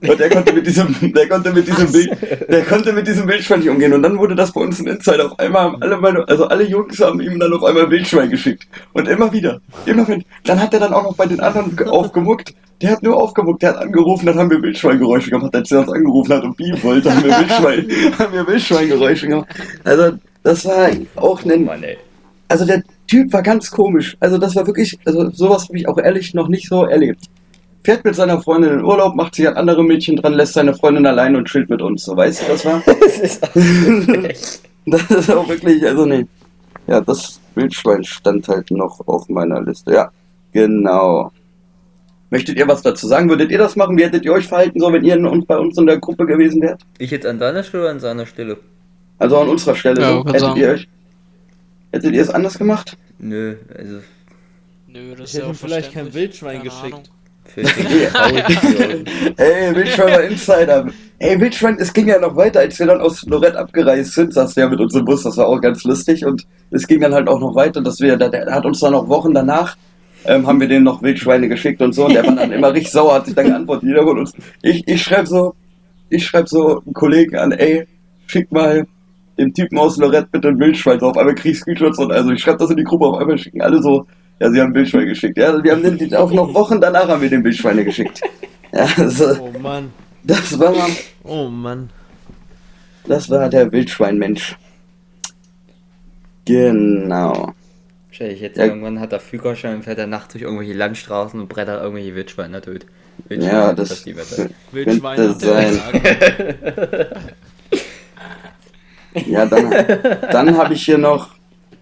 Und 0.00 0.20
der 0.20 0.30
konnte 0.30 0.52
mit 0.52 0.66
diesem, 0.66 0.94
der 1.12 1.28
konnte 1.28 1.52
mit 1.52 1.66
diesem 1.66 1.92
Wild, 1.92 2.10
der 2.48 2.64
konnte 2.64 2.92
mit 2.92 3.06
diesem 3.06 3.26
Wildschwein 3.28 3.60
nicht 3.60 3.68
umgehen. 3.68 3.92
Und 3.92 4.02
dann 4.02 4.18
wurde 4.18 4.34
das 4.34 4.52
bei 4.52 4.60
uns 4.60 4.78
ein 4.80 4.86
Insider. 4.86 5.26
Auf 5.26 5.38
einmal 5.38 5.62
haben 5.62 5.82
alle 5.82 5.96
meine, 5.96 6.28
also 6.28 6.46
alle 6.46 6.64
Jungs 6.64 7.00
haben 7.00 7.20
ihm 7.20 7.38
dann 7.38 7.52
auf 7.52 7.64
einmal 7.64 7.90
Wildschwein 7.90 8.30
geschickt. 8.30 8.66
Und 8.92 9.08
immer 9.08 9.32
wieder. 9.32 9.60
Immer 9.86 10.06
wenn, 10.06 10.24
dann 10.44 10.60
hat 10.60 10.72
er 10.74 10.80
dann 10.80 10.92
auch 10.92 11.02
noch 11.02 11.16
bei 11.16 11.26
den 11.26 11.40
anderen 11.40 11.88
aufgemuckt. 11.88 12.54
Der 12.80 12.92
hat 12.92 13.02
nur 13.02 13.16
aufgemuckt, 13.16 13.62
der 13.62 13.70
hat 13.70 13.78
angerufen, 13.78 14.26
dann 14.26 14.38
haben 14.38 14.50
wir 14.50 14.62
Wildschweingeräusche 14.62 15.30
gemacht. 15.30 15.52
Als 15.54 15.70
er 15.72 15.80
uns 15.80 15.92
angerufen 15.92 16.32
hat 16.32 16.44
und 16.44 16.56
beamen 16.56 16.80
wollte, 16.84 17.12
haben 17.12 17.24
wir 17.24 17.36
Wildschwein, 17.36 17.88
haben 18.18 18.32
wir 18.32 18.46
Wildschweingeräusche 18.46 19.26
gemacht. 19.26 19.48
Also, 19.82 20.12
das 20.44 20.64
war 20.64 20.88
auch 21.16 21.44
ein, 21.44 21.68
also 22.48 22.64
der 22.64 22.82
Typ 23.06 23.32
war 23.32 23.42
ganz 23.42 23.70
komisch. 23.70 24.16
Also 24.20 24.38
das 24.38 24.56
war 24.56 24.66
wirklich, 24.66 24.98
also 25.04 25.30
sowas 25.30 25.68
habe 25.68 25.78
ich 25.78 25.88
auch 25.88 25.98
ehrlich 25.98 26.34
noch 26.34 26.48
nicht 26.48 26.68
so 26.68 26.84
erlebt. 26.84 27.24
Fährt 27.84 28.04
mit 28.04 28.14
seiner 28.14 28.40
Freundin 28.40 28.72
in 28.74 28.84
Urlaub, 28.84 29.14
macht 29.14 29.34
sich 29.34 29.46
an 29.48 29.54
andere 29.56 29.82
Mädchen 29.84 30.16
dran, 30.16 30.34
lässt 30.34 30.54
seine 30.54 30.74
Freundin 30.74 31.06
allein 31.06 31.36
und 31.36 31.46
chillt 31.48 31.70
mit 31.70 31.80
uns. 31.80 32.04
So, 32.04 32.16
weißt 32.16 32.42
du, 32.42 32.46
das 32.48 32.64
war? 32.64 32.82
Das 32.86 33.18
ist 33.18 33.42
auch 33.44 34.24
echt. 34.24 34.60
Das 34.90 35.10
ist 35.10 35.30
auch 35.30 35.46
wirklich, 35.48 35.84
also 35.86 36.06
nee. 36.06 36.24
Ja, 36.86 37.00
das 37.02 37.38
Wildschwein 37.54 38.02
stand 38.04 38.48
halt 38.48 38.70
noch 38.70 39.06
auf 39.06 39.28
meiner 39.28 39.60
Liste. 39.62 39.92
Ja, 39.92 40.10
genau. 40.52 41.30
Möchtet 42.30 42.56
ihr 42.56 42.66
was 42.68 42.80
dazu 42.82 43.06
sagen? 43.06 43.28
Würdet 43.28 43.50
ihr 43.50 43.58
das 43.58 43.76
machen? 43.76 43.98
Wie 43.98 44.04
hättet 44.04 44.24
ihr 44.24 44.32
euch 44.32 44.46
verhalten, 44.46 44.80
so 44.80 44.90
wenn 44.92 45.04
ihr 45.04 45.14
in, 45.16 45.26
uns- 45.26 45.44
bei 45.46 45.58
uns 45.58 45.76
in 45.76 45.84
der 45.86 45.98
Gruppe 45.98 46.24
gewesen 46.24 46.62
wärt? 46.62 46.80
Ich 46.98 47.10
jetzt 47.10 47.26
an 47.26 47.38
deiner 47.38 47.62
Stelle 47.62 47.82
oder 47.84 47.92
an 47.92 48.00
seiner 48.00 48.24
Stelle? 48.24 48.56
Also 49.18 49.36
an 49.38 49.48
unserer 49.50 49.74
Stelle. 49.74 50.00
Ja, 50.00 50.10
so. 50.12 50.24
Hättet 50.26 50.40
sagen. 50.40 50.60
ihr 50.60 50.68
euch? 50.70 50.88
Hättet 51.92 52.14
ihr 52.14 52.22
es 52.22 52.30
anders 52.30 52.58
gemacht? 52.58 52.96
Nö, 53.18 53.56
also. 53.76 53.98
Nö, 54.86 55.10
das 55.10 55.18
Ich 55.18 55.24
ist 55.24 55.32
ja 55.34 55.38
hätte 55.40 55.46
auch 55.46 55.50
ihm 55.50 55.54
vielleicht 55.56 55.92
kein. 55.92 56.14
Wildschwein 56.14 56.58
Keine 56.58 56.64
geschickt. 56.70 56.94
Ahnung. 56.94 57.02
Ey, 59.36 59.74
Wildschwein 59.74 60.10
war 60.10 60.22
Insider. 60.22 60.86
Ey, 61.18 61.40
Wildschwein, 61.40 61.76
es 61.78 61.92
ging 61.92 62.06
ja 62.06 62.20
noch 62.20 62.36
weiter, 62.36 62.60
als 62.60 62.78
wir 62.78 62.86
dann 62.86 63.00
aus 63.00 63.24
Lorette 63.26 63.58
abgereist 63.58 64.14
sind, 64.14 64.32
saß 64.32 64.54
der 64.54 64.68
mit 64.68 64.80
unserem 64.80 65.04
Bus, 65.04 65.24
das 65.24 65.36
war 65.36 65.48
auch 65.48 65.60
ganz 65.60 65.82
lustig. 65.84 66.24
Und 66.24 66.46
es 66.70 66.86
ging 66.86 67.00
dann 67.00 67.14
halt 67.14 67.28
auch 67.28 67.40
noch 67.40 67.54
weiter, 67.54 67.80
dass 67.80 68.00
wir, 68.00 68.16
der, 68.16 68.28
der 68.28 68.54
hat 68.54 68.64
uns 68.64 68.80
dann 68.80 68.92
noch 68.92 69.08
Wochen 69.08 69.34
danach, 69.34 69.76
ähm, 70.24 70.46
haben 70.46 70.60
wir 70.60 70.68
denen 70.68 70.84
noch 70.84 71.02
Wildschweine 71.02 71.48
geschickt 71.48 71.82
und 71.82 71.92
so. 71.92 72.06
Und 72.06 72.14
der 72.14 72.24
war 72.24 72.36
dann 72.36 72.52
immer 72.52 72.72
richtig 72.72 72.92
sauer, 72.92 73.14
hat 73.14 73.26
sich 73.26 73.34
dann 73.34 73.46
geantwortet, 73.46 73.88
jeder 73.88 74.04
von 74.04 74.18
uns. 74.18 74.32
Ich, 74.62 74.86
ich 74.86 75.02
schreib 75.02 75.26
so, 75.26 75.54
ich 76.10 76.24
schreib 76.24 76.48
so 76.48 76.80
einen 76.84 76.94
Kollegen 76.94 77.36
an, 77.36 77.52
ey, 77.52 77.86
schick 78.26 78.52
mal 78.52 78.86
dem 79.38 79.54
Typen 79.54 79.78
aus 79.78 79.96
Lorette 79.96 80.28
bitte 80.30 80.48
ein 80.48 80.58
Wildschwein, 80.58 81.00
so 81.00 81.06
auf 81.06 81.16
einmal 81.16 81.34
krieg 81.34 81.52
ich 81.52 81.58
Screenshots 81.58 81.98
und 81.98 82.12
also 82.12 82.30
ich 82.30 82.42
schreib 82.42 82.58
das 82.58 82.70
in 82.70 82.76
die 82.76 82.84
Gruppe, 82.84 83.06
auf 83.06 83.18
einmal 83.18 83.38
schicken 83.38 83.62
alle 83.62 83.80
so, 83.80 84.06
ja, 84.40 84.50
sie 84.50 84.60
haben 84.60 84.74
Wildschwein 84.74 85.06
geschickt, 85.06 85.36
ja, 85.38 85.62
wir 85.62 85.72
haben 85.72 85.82
den, 85.98 86.14
auch 86.14 86.30
noch 86.32 86.52
Wochen 86.54 86.80
danach 86.80 87.08
haben 87.08 87.22
wir 87.22 87.30
den 87.30 87.44
Wildschweine 87.44 87.84
geschickt. 87.84 88.20
Ja, 88.72 88.86
also, 88.96 89.38
Oh 89.40 89.58
Mann. 89.58 89.92
das 90.24 90.58
war, 90.58 90.74
Oh 91.24 91.48
Mann. 91.48 91.90
das 93.06 93.30
war 93.30 93.48
der 93.48 93.72
Wildschweinmensch. 93.72 94.56
Genau. 96.44 97.52
Stell 98.10 98.30
dich 98.30 98.40
jetzt 98.40 98.56
Ja. 98.58 98.64
irgendwann 98.64 99.00
hat 99.00 99.12
er 99.12 99.20
Führerschein 99.20 99.76
und 99.76 99.82
fährt 99.84 99.98
er 99.98 100.06
nachts 100.06 100.32
durch 100.32 100.42
irgendwelche 100.42 100.72
Landstraßen 100.74 101.38
und 101.40 101.48
brettert 101.48 101.82
irgendwelche 101.82 102.14
Wildschweine 102.14 102.60
tot. 102.60 102.86
Ja, 103.28 103.72
das 103.72 103.90
ist 103.90 104.06
die 104.06 104.16
Wette. 104.16 104.50
Wildschweine 104.72 105.34
sein. 105.34 105.80
Ja, 109.26 109.46
dann, 109.46 109.74
dann 110.30 110.56
habe 110.56 110.74
ich 110.74 110.84
hier 110.84 110.98
noch. 110.98 111.30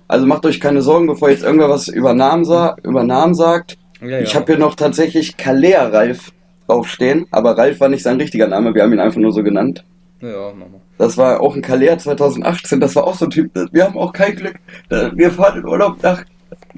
Also 0.08 0.26
macht 0.26 0.46
euch 0.46 0.60
keine 0.60 0.82
Sorgen, 0.82 1.06
bevor 1.06 1.30
jetzt 1.30 1.42
irgendwer 1.42 1.68
was 1.68 1.88
über 1.88 2.14
Namen, 2.14 2.44
sa 2.44 2.76
über 2.82 3.02
Namen 3.02 3.34
sagt. 3.34 3.76
Ja, 4.00 4.20
Ich 4.20 4.32
ja. 4.32 4.40
habe 4.40 4.52
hier 4.52 4.58
noch 4.58 4.74
tatsächlich 4.74 5.36
Kalea 5.36 5.88
Ralf 5.88 6.32
draufstehen, 6.66 7.26
aber 7.30 7.56
Ralf 7.56 7.80
war 7.80 7.88
nicht 7.88 8.02
sein 8.02 8.20
richtiger 8.20 8.46
Name, 8.46 8.74
wir 8.74 8.82
haben 8.82 8.92
ihn 8.92 9.00
einfach 9.00 9.20
nur 9.20 9.32
so 9.32 9.42
genannt. 9.42 9.84
Ja, 10.20 10.52
Mama. 10.52 10.80
Das 10.98 11.18
war 11.18 11.40
auch 11.40 11.54
ein 11.54 11.62
Kalea 11.62 11.98
2018, 11.98 12.80
das 12.80 12.96
war 12.96 13.04
auch 13.04 13.14
so 13.14 13.26
ein 13.26 13.30
Typ. 13.30 13.50
Wir 13.72 13.84
haben 13.84 13.98
auch 13.98 14.12
kein 14.12 14.34
Glück. 14.34 14.56
Wir 14.88 15.30
fahren 15.30 15.60
in 15.60 15.66
Urlaub 15.66 16.02
nach 16.02 16.24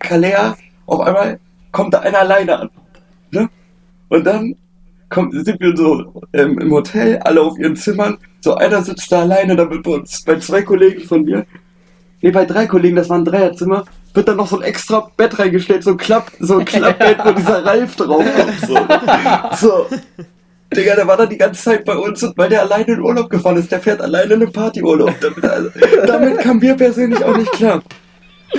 Kalea, 0.01 0.57
auf 0.87 1.01
einmal 1.01 1.39
kommt 1.71 1.95
da 1.95 2.01
einer 2.01 2.21
alleine 2.21 2.59
an. 2.59 2.71
Ne? 3.31 3.49
Und 4.09 4.25
dann 4.27 4.57
kommt, 5.09 5.33
sind 5.33 5.61
wir 5.61 5.77
so 5.77 6.23
ähm, 6.33 6.59
im 6.59 6.71
Hotel, 6.73 7.19
alle 7.19 7.41
auf 7.43 7.59
ihren 7.59 7.77
Zimmern. 7.77 8.19
So 8.41 8.55
einer 8.55 8.83
sitzt 8.83 9.11
da 9.13 9.21
alleine, 9.21 9.57
da 9.57 9.69
wird 9.71 9.83
bei 9.83 9.93
uns, 9.93 10.23
bei 10.25 10.39
zwei 10.39 10.63
Kollegen 10.63 11.03
von 11.03 11.25
mir, 11.25 11.47
nee, 12.23 12.31
bei 12.31 12.45
drei 12.45 12.67
Kollegen, 12.67 12.97
das 12.97 13.09
war 13.09 13.19
ein 13.19 13.25
Dreierzimmer, 13.25 13.85
wird 14.15 14.29
dann 14.29 14.37
noch 14.37 14.47
so 14.49 14.57
ein 14.57 14.63
extra 14.63 15.11
Bett 15.17 15.39
reingestellt, 15.39 15.85
so 15.85 15.91
ein 15.91 15.97
Klapp, 15.97 16.31
so 16.41 16.59
ein 16.59 16.65
Klappbett, 16.65 17.19
wo 17.25 17.33
dieser 17.33 17.65
Ralf 17.65 17.97
draufkommt. 17.97 18.61
So. 18.67 18.77
so. 19.69 19.87
Digga, 20.75 20.97
der 20.97 21.07
war 21.07 21.17
da 21.17 21.25
die 21.27 21.39
ganze 21.39 21.63
Zeit 21.63 21.85
bei 21.85 21.97
uns 21.97 22.23
und 22.23 22.37
weil 22.37 22.51
der 22.51 22.61
alleine 22.63 22.93
in 22.93 23.01
Urlaub 23.01 23.31
gefahren 23.31 23.57
ist, 23.57 23.73
der 23.73 23.81
fährt 23.81 24.03
alleine 24.03 24.35
in 24.35 24.41
den 24.41 24.53
Partyurlaub. 24.53 25.15
Damit, 25.21 25.45
also, 25.45 25.71
damit 26.07 26.39
kamen 26.41 26.61
wir 26.61 26.75
persönlich 26.75 27.25
auch 27.25 27.37
nicht 27.37 27.51
klar. 27.53 27.83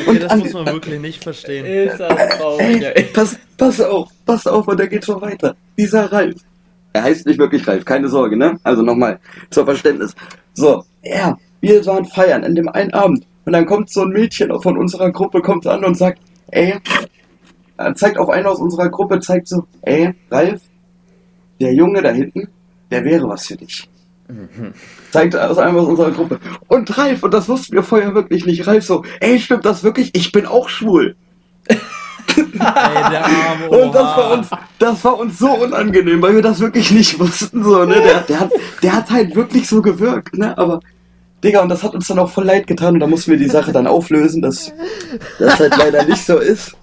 Okay, 0.07 0.19
das 0.19 0.31
an- 0.31 0.39
muss 0.39 0.53
man 0.53 0.65
wirklich 0.67 0.99
nicht 0.99 1.23
verstehen. 1.23 1.65
Ist 1.65 1.99
das 1.99 2.37
traurig, 2.37 2.81
Ey, 2.81 2.91
ey. 2.95 3.03
pass, 3.13 3.37
pass 3.57 3.79
auf, 3.81 4.09
pass 4.25 4.47
auf, 4.47 4.67
und 4.67 4.79
da 4.79 4.85
geht's 4.87 5.05
schon 5.05 5.21
weiter. 5.21 5.55
Dieser 5.77 6.11
Ralf. 6.11 6.35
Er 6.93 7.03
heißt 7.03 7.27
nicht 7.27 7.37
wirklich 7.39 7.67
Ralf, 7.67 7.85
keine 7.85 8.07
Sorge, 8.09 8.35
ne? 8.37 8.59
Also 8.63 8.81
nochmal 8.81 9.19
zur 9.51 9.65
Verständnis. 9.65 10.15
So, 10.55 10.83
ja, 11.03 11.37
wir 11.61 11.85
waren 11.85 12.05
feiern 12.05 12.43
in 12.43 12.55
dem 12.55 12.69
einen 12.69 12.93
Abend. 12.93 13.25
Und 13.49 13.53
dann 13.53 13.65
kommt 13.65 13.89
so 13.89 14.03
ein 14.03 14.09
Mädchen 14.09 14.51
von 14.61 14.77
unserer 14.77 15.11
Gruppe, 15.11 15.41
kommt 15.41 15.65
an 15.65 15.83
und 15.83 15.97
sagt, 15.97 16.21
ey, 16.51 16.75
er 17.77 17.95
zeigt 17.95 18.19
auf 18.19 18.29
einen 18.29 18.45
aus 18.45 18.59
unserer 18.59 18.89
Gruppe, 18.89 19.19
zeigt 19.21 19.47
so, 19.47 19.63
ey, 19.81 20.13
Ralf, 20.29 20.61
der 21.59 21.73
Junge 21.73 22.03
da 22.03 22.11
hinten, 22.11 22.47
der 22.91 23.03
wäre 23.03 23.27
was 23.27 23.47
für 23.47 23.55
dich. 23.55 23.89
Zeigt 25.09 25.35
aus 25.35 25.57
einem 25.57 25.77
aus 25.77 25.87
unserer 25.87 26.11
Gruppe. 26.11 26.39
Und 26.67 26.95
Ralf, 26.95 27.23
und 27.23 27.33
das 27.33 27.49
wussten 27.49 27.73
wir 27.73 27.81
vorher 27.81 28.13
wirklich 28.13 28.45
nicht, 28.45 28.67
Ralf 28.67 28.85
so, 28.85 29.03
ey, 29.19 29.39
stimmt 29.39 29.65
das 29.65 29.83
wirklich? 29.83 30.11
Ich 30.13 30.31
bin 30.31 30.45
auch 30.45 30.69
schwul. 30.69 31.15
Arme 32.59 33.67
Und 33.67 33.95
das 33.95 34.15
war 34.15 34.31
uns, 34.31 34.49
das 34.77 35.03
war 35.03 35.17
uns 35.17 35.39
so 35.39 35.49
unangenehm, 35.55 36.21
weil 36.21 36.35
wir 36.35 36.43
das 36.43 36.59
wirklich 36.59 36.91
nicht 36.91 37.19
wussten, 37.19 37.63
so, 37.63 37.83
ne? 37.83 37.95
Der, 38.03 38.21
der, 38.21 38.39
hat, 38.41 38.51
der 38.83 38.95
hat 38.95 39.09
halt 39.09 39.35
wirklich 39.35 39.67
so 39.67 39.81
gewirkt, 39.81 40.37
ne? 40.37 40.55
Aber, 40.55 40.81
Digga, 41.43 41.61
und 41.61 41.69
das 41.69 41.83
hat 41.83 41.93
uns 41.95 42.07
dann 42.07 42.19
auch 42.19 42.29
voll 42.29 42.45
leid 42.45 42.67
getan 42.67 42.95
und 42.95 42.99
da 42.99 43.07
mussten 43.07 43.31
wir 43.31 43.37
die 43.37 43.47
Sache 43.49 43.71
dann 43.71 43.87
auflösen, 43.87 44.41
dass 44.41 44.73
das 45.39 45.59
halt 45.59 45.77
leider 45.77 46.03
nicht 46.05 46.25
so 46.25 46.37
ist. 46.37 46.75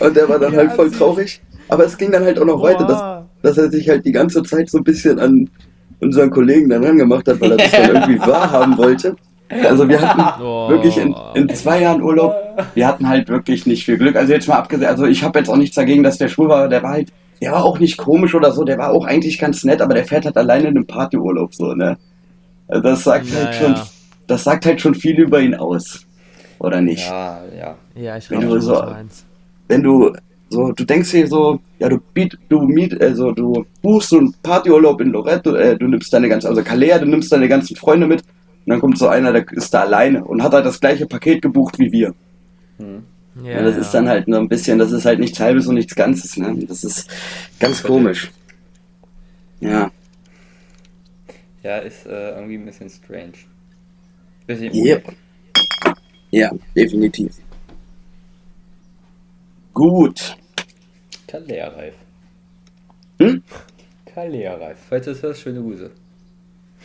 Und 0.00 0.16
der 0.16 0.28
war 0.28 0.38
dann 0.38 0.56
halt 0.56 0.72
voll 0.72 0.90
traurig. 0.90 1.42
Aber 1.68 1.84
es 1.84 1.98
ging 1.98 2.10
dann 2.10 2.24
halt 2.24 2.38
auch 2.38 2.46
noch 2.46 2.62
weiter, 2.62 2.84
dass, 2.86 3.02
dass 3.42 3.58
er 3.58 3.70
sich 3.70 3.88
halt 3.88 4.06
die 4.06 4.12
ganze 4.12 4.42
Zeit 4.42 4.70
so 4.70 4.78
ein 4.78 4.84
bisschen 4.84 5.18
an 5.18 5.50
unseren 6.00 6.30
Kollegen 6.30 6.70
dann 6.70 6.84
rangemacht 6.84 7.28
hat, 7.28 7.40
weil 7.40 7.50
er 7.52 7.56
das 7.58 7.70
dann 7.70 7.94
irgendwie 7.94 8.18
wahrhaben 8.20 8.78
wollte. 8.78 9.16
Also 9.50 9.88
wir 9.88 10.00
hatten 10.00 10.42
Oh. 10.42 10.68
wirklich 10.70 10.96
in, 10.98 11.14
in 11.34 11.48
zwei 11.50 11.80
Jahren 11.82 12.02
Urlaub, 12.02 12.34
wir 12.74 12.86
hatten 12.86 13.08
halt 13.08 13.28
wirklich 13.28 13.66
nicht 13.66 13.84
viel 13.84 13.98
Glück. 13.98 14.16
Also 14.16 14.32
jetzt 14.32 14.46
mal 14.48 14.56
abgesehen, 14.56 14.88
also 14.88 15.04
ich 15.06 15.22
habe 15.24 15.38
jetzt 15.38 15.48
auch 15.50 15.56
nichts 15.56 15.74
dagegen, 15.76 16.02
dass 16.02 16.18
der 16.18 16.28
schwul 16.28 16.48
war, 16.48 16.68
der 16.68 16.82
war 16.82 16.92
halt, 16.92 17.08
der 17.42 17.52
war 17.52 17.64
auch 17.64 17.78
nicht 17.78 17.96
komisch 17.98 18.34
oder 18.34 18.52
so, 18.52 18.64
der 18.64 18.78
war 18.78 18.90
auch 18.90 19.04
eigentlich 19.06 19.38
ganz 19.38 19.64
nett, 19.64 19.80
aber 19.82 19.94
der 19.94 20.04
fährt 20.04 20.24
halt 20.26 20.36
alleine 20.36 20.68
in 20.68 20.76
einem 20.76 20.86
Partyurlaub 20.86 21.54
so, 21.54 21.74
ne? 21.74 21.96
Also 22.68 22.82
das 22.82 23.04
sagt 23.04 23.26
Ja, 23.30 23.44
halt 23.46 23.54
schon, 23.54 23.72
ja. 23.74 23.86
Das 24.28 24.44
sagt 24.44 24.64
halt 24.66 24.80
schon 24.80 24.94
viel 24.94 25.18
über 25.18 25.40
ihn 25.40 25.54
aus. 25.56 26.06
Oder 26.60 26.80
nicht? 26.80 27.06
Ja, 27.06 27.42
ja. 27.56 27.76
Ja, 27.94 28.16
ich 28.16 28.30
Wenn 28.30 28.40
du 28.40 28.60
so- 28.60 28.74
meinst. 28.74 29.24
wenn 29.68 29.82
du 29.82 30.12
so, 30.50 30.72
du 30.72 30.84
denkst 30.84 31.10
dir 31.10 31.26
so, 31.26 31.60
ja, 31.78 31.88
du 31.90 31.98
biet, 32.14 32.38
du 32.48 32.62
miet, 32.62 32.98
also 33.02 33.32
du 33.32 33.66
buchst 33.82 34.08
so 34.08 34.18
einen 34.18 34.34
Partyurlaub 34.42 35.00
in 35.02 35.10
Loretto, 35.10 35.54
äh, 35.54 35.76
du 35.76 35.86
nimmst 35.86 36.10
deine 36.12 36.28
ganzen, 36.28 36.46
also 36.48 36.62
Calais, 36.62 36.98
du 37.00 37.04
nimmst 37.06 37.30
deine 37.30 37.48
ganzen 37.48 37.76
Freunde 37.76 38.06
mit 38.06 38.22
und 38.22 38.70
dann 38.72 38.80
kommt 38.80 38.96
so 38.98 39.08
einer, 39.08 39.32
der 39.32 39.44
ist 39.52 39.74
da 39.74 39.82
alleine 39.82 40.24
und 40.24 40.42
hat 40.42 40.52
halt 40.52 40.64
das 40.64 40.80
gleiche 40.80 41.06
Paket 41.06 41.42
gebucht 41.42 41.78
wie 41.78 41.92
wir. 41.92 42.14
Hm. 42.78 43.02
Ja, 43.44 43.62
das 43.62 43.76
ist 43.76 43.92
dann 43.92 44.08
halt 44.08 44.26
nur 44.26 44.38
ein 44.40 44.48
bisschen, 44.48 44.78
das 44.78 44.90
ist 44.90 45.04
halt 45.04 45.20
nichts 45.20 45.38
halbes 45.38 45.66
und 45.66 45.74
nichts 45.74 45.94
Ganzes, 45.94 46.36
ne? 46.38 46.56
Das 46.66 46.82
ist 46.82 47.08
ganz 47.60 47.82
komisch. 47.82 48.32
Ja. 49.60 49.90
Ja, 51.62 51.76
ist 51.78 52.06
äh, 52.06 52.30
irgendwie 52.36 52.54
ein 52.56 52.64
bisschen 52.64 52.88
strange. 52.88 53.32
Bisschen 54.48 54.72
Yep. 54.74 55.12
Ja, 56.30 56.50
definitiv. 56.74 57.36
Gut. 59.74 60.36
Kalea-reif. 61.26 61.94
Hm? 63.20 63.42
Kalea-reif. 64.06 64.78
Falls 64.88 65.04
du 65.04 65.10
es 65.12 65.22
hörst, 65.22 65.42
schöne 65.42 65.60
Grüße. 65.60 65.90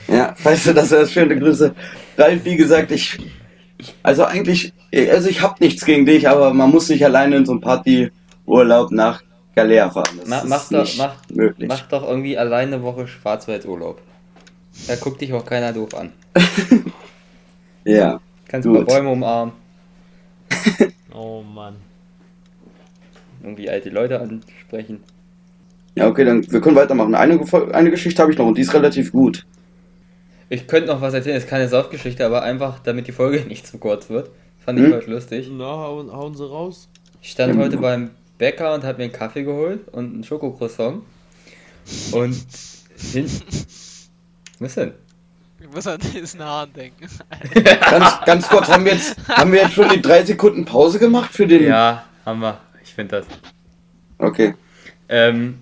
Ja, 0.10 0.36
weißt 0.44 0.68
du, 0.68 0.74
das 0.74 0.92
ist 0.92 1.14
schöne 1.14 1.40
Grüße. 1.40 1.74
Ralf, 2.18 2.44
wie 2.46 2.58
gesagt, 2.58 2.92
ich. 2.92 3.18
Also 4.02 4.26
eigentlich, 4.26 4.74
also 4.94 5.30
ich 5.30 5.42
hab 5.42 5.60
nichts 5.62 5.86
gegen 5.86 6.06
dich, 6.06 6.28
aber 6.28 6.54
man 6.54 6.70
muss 6.70 6.90
nicht 6.90 7.04
alleine 7.06 7.38
in 7.38 7.46
so 7.46 7.54
einen 7.54 7.62
Partyurlaub 7.62 8.92
nach 8.92 9.24
Galea 9.56 9.90
fahren. 9.90 10.20
Das 10.20 10.28
Ma- 10.28 10.38
ist 10.40 10.48
mach 10.50 10.70
doch- 10.70 10.98
mach- 10.98 11.16
möglich. 11.30 11.68
Mach 11.70 11.82
doch 11.88 12.04
irgendwie 12.08 12.38
alleine 12.38 12.76
eine 12.76 12.84
Woche 12.84 13.08
Schwarzwaldurlaub. 13.08 14.02
Da 14.88 14.96
guckt 14.98 15.22
dich 15.22 15.32
auch 15.34 15.46
keiner 15.46 15.72
doof 15.72 15.94
an. 15.96 16.12
Ja. 17.86 18.20
Kannst 18.48 18.68
ein 18.68 18.74
paar 18.74 18.84
Gut. 18.84 18.90
Bäume 18.94 19.10
umarmen, 19.10 19.54
Oh 21.14 21.42
Mann. 21.42 21.76
irgendwie 23.42 23.70
alte 23.70 23.90
Leute 23.90 24.20
ansprechen. 24.20 25.04
Ja, 25.96 26.08
okay, 26.08 26.26
dann 26.26 26.50
wir 26.52 26.62
können 26.62 26.76
weitermachen. 26.76 27.14
Eine, 27.16 27.40
eine 27.74 27.92
Geschichte 27.92 28.22
habe 28.22 28.32
ich 28.32 28.38
noch 28.38 28.48
und 28.48 28.58
die 28.58 28.62
ist 28.62 28.74
relativ 28.74 29.12
gut. 29.12 29.46
Ich 30.50 30.68
könnte 30.68 30.88
noch 30.92 31.02
was 31.02 31.14
erzählen, 31.14 31.38
ist 31.38 31.48
keine 31.48 31.68
Saufgeschichte, 31.70 32.26
aber 32.26 32.44
einfach, 32.44 32.80
damit 32.80 33.08
die 33.08 33.12
Folge 33.12 33.42
nicht 33.48 33.68
zu 33.68 33.78
kurz 33.78 34.10
wird. 34.10 34.30
Fand 34.60 34.80
ich 34.80 34.86
Hm? 34.86 34.94
heute 34.94 35.12
lustig. 35.12 35.50
Na, 35.52 35.66
hauen, 35.66 36.12
hauen 36.12 36.36
sie 36.36 36.48
raus. 36.48 36.88
Ich 37.22 37.32
stand 37.32 37.56
Ja. 37.56 37.62
heute 37.62 37.78
beim 37.78 38.12
Bäcker 38.38 38.74
und 38.74 38.84
habe 38.84 38.98
mir 39.00 39.04
einen 39.06 39.14
Kaffee 39.14 39.44
geholt 39.44 39.88
und 39.90 40.14
einen 40.14 40.24
Schokocroissant. 40.24 41.04
Und 42.12 42.36
hin. 43.12 43.26
Was 44.60 44.76
denn? 44.76 44.94
Ich 45.64 45.70
muss 45.74 45.88
an 45.88 46.00
diesen 46.00 46.44
Hahn 46.44 46.74
denken. 46.74 47.08
Ganz, 47.90 48.22
ganz 48.26 48.50
kurz, 48.50 48.68
haben 48.68 48.84
wir, 48.84 48.94
jetzt, 48.94 49.16
haben 49.30 49.54
wir 49.54 49.62
jetzt 49.62 49.74
schon 49.74 49.88
die 49.90 50.02
drei 50.02 50.24
Sekunden 50.26 50.66
Pause 50.66 51.00
gemacht 51.00 51.32
für 51.32 51.48
den. 51.48 51.64
Ja, 51.64 52.04
haben 52.26 52.42
wir. 52.42 52.60
Ich 52.84 52.94
finde 52.94 53.18
das. 53.18 53.26
Okay. 54.18 54.56
Ähm, 55.08 55.60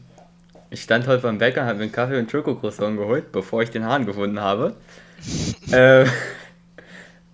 ich 0.72 0.82
stand 0.82 1.06
heute 1.06 1.22
beim 1.22 1.38
Bäcker, 1.38 1.66
habe 1.66 1.76
mir 1.76 1.84
einen 1.84 1.92
Kaffee 1.92 2.14
und 2.14 2.20
einen 2.20 2.30
Schokocroissant 2.30 2.98
geholt, 2.98 3.32
bevor 3.32 3.62
ich 3.62 3.70
den 3.70 3.86
Hahn 3.86 4.06
gefunden 4.08 4.40
habe. 4.40 4.76
ähm, 5.72 6.08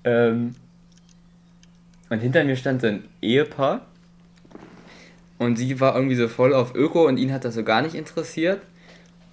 ähm, 0.04 0.56
und 2.10 2.20
hinter 2.20 2.44
mir 2.44 2.58
stand 2.58 2.82
so 2.82 2.88
ein 2.88 3.06
Ehepaar. 3.22 3.86
Und 5.38 5.58
sie 5.58 5.80
war 5.80 5.96
irgendwie 5.96 6.16
so 6.16 6.28
voll 6.28 6.54
auf 6.54 6.76
Öko 6.76 7.08
und 7.08 7.18
ihn 7.18 7.32
hat 7.32 7.46
das 7.46 7.56
so 7.56 7.64
gar 7.64 7.82
nicht 7.82 7.96
interessiert. 7.96 8.62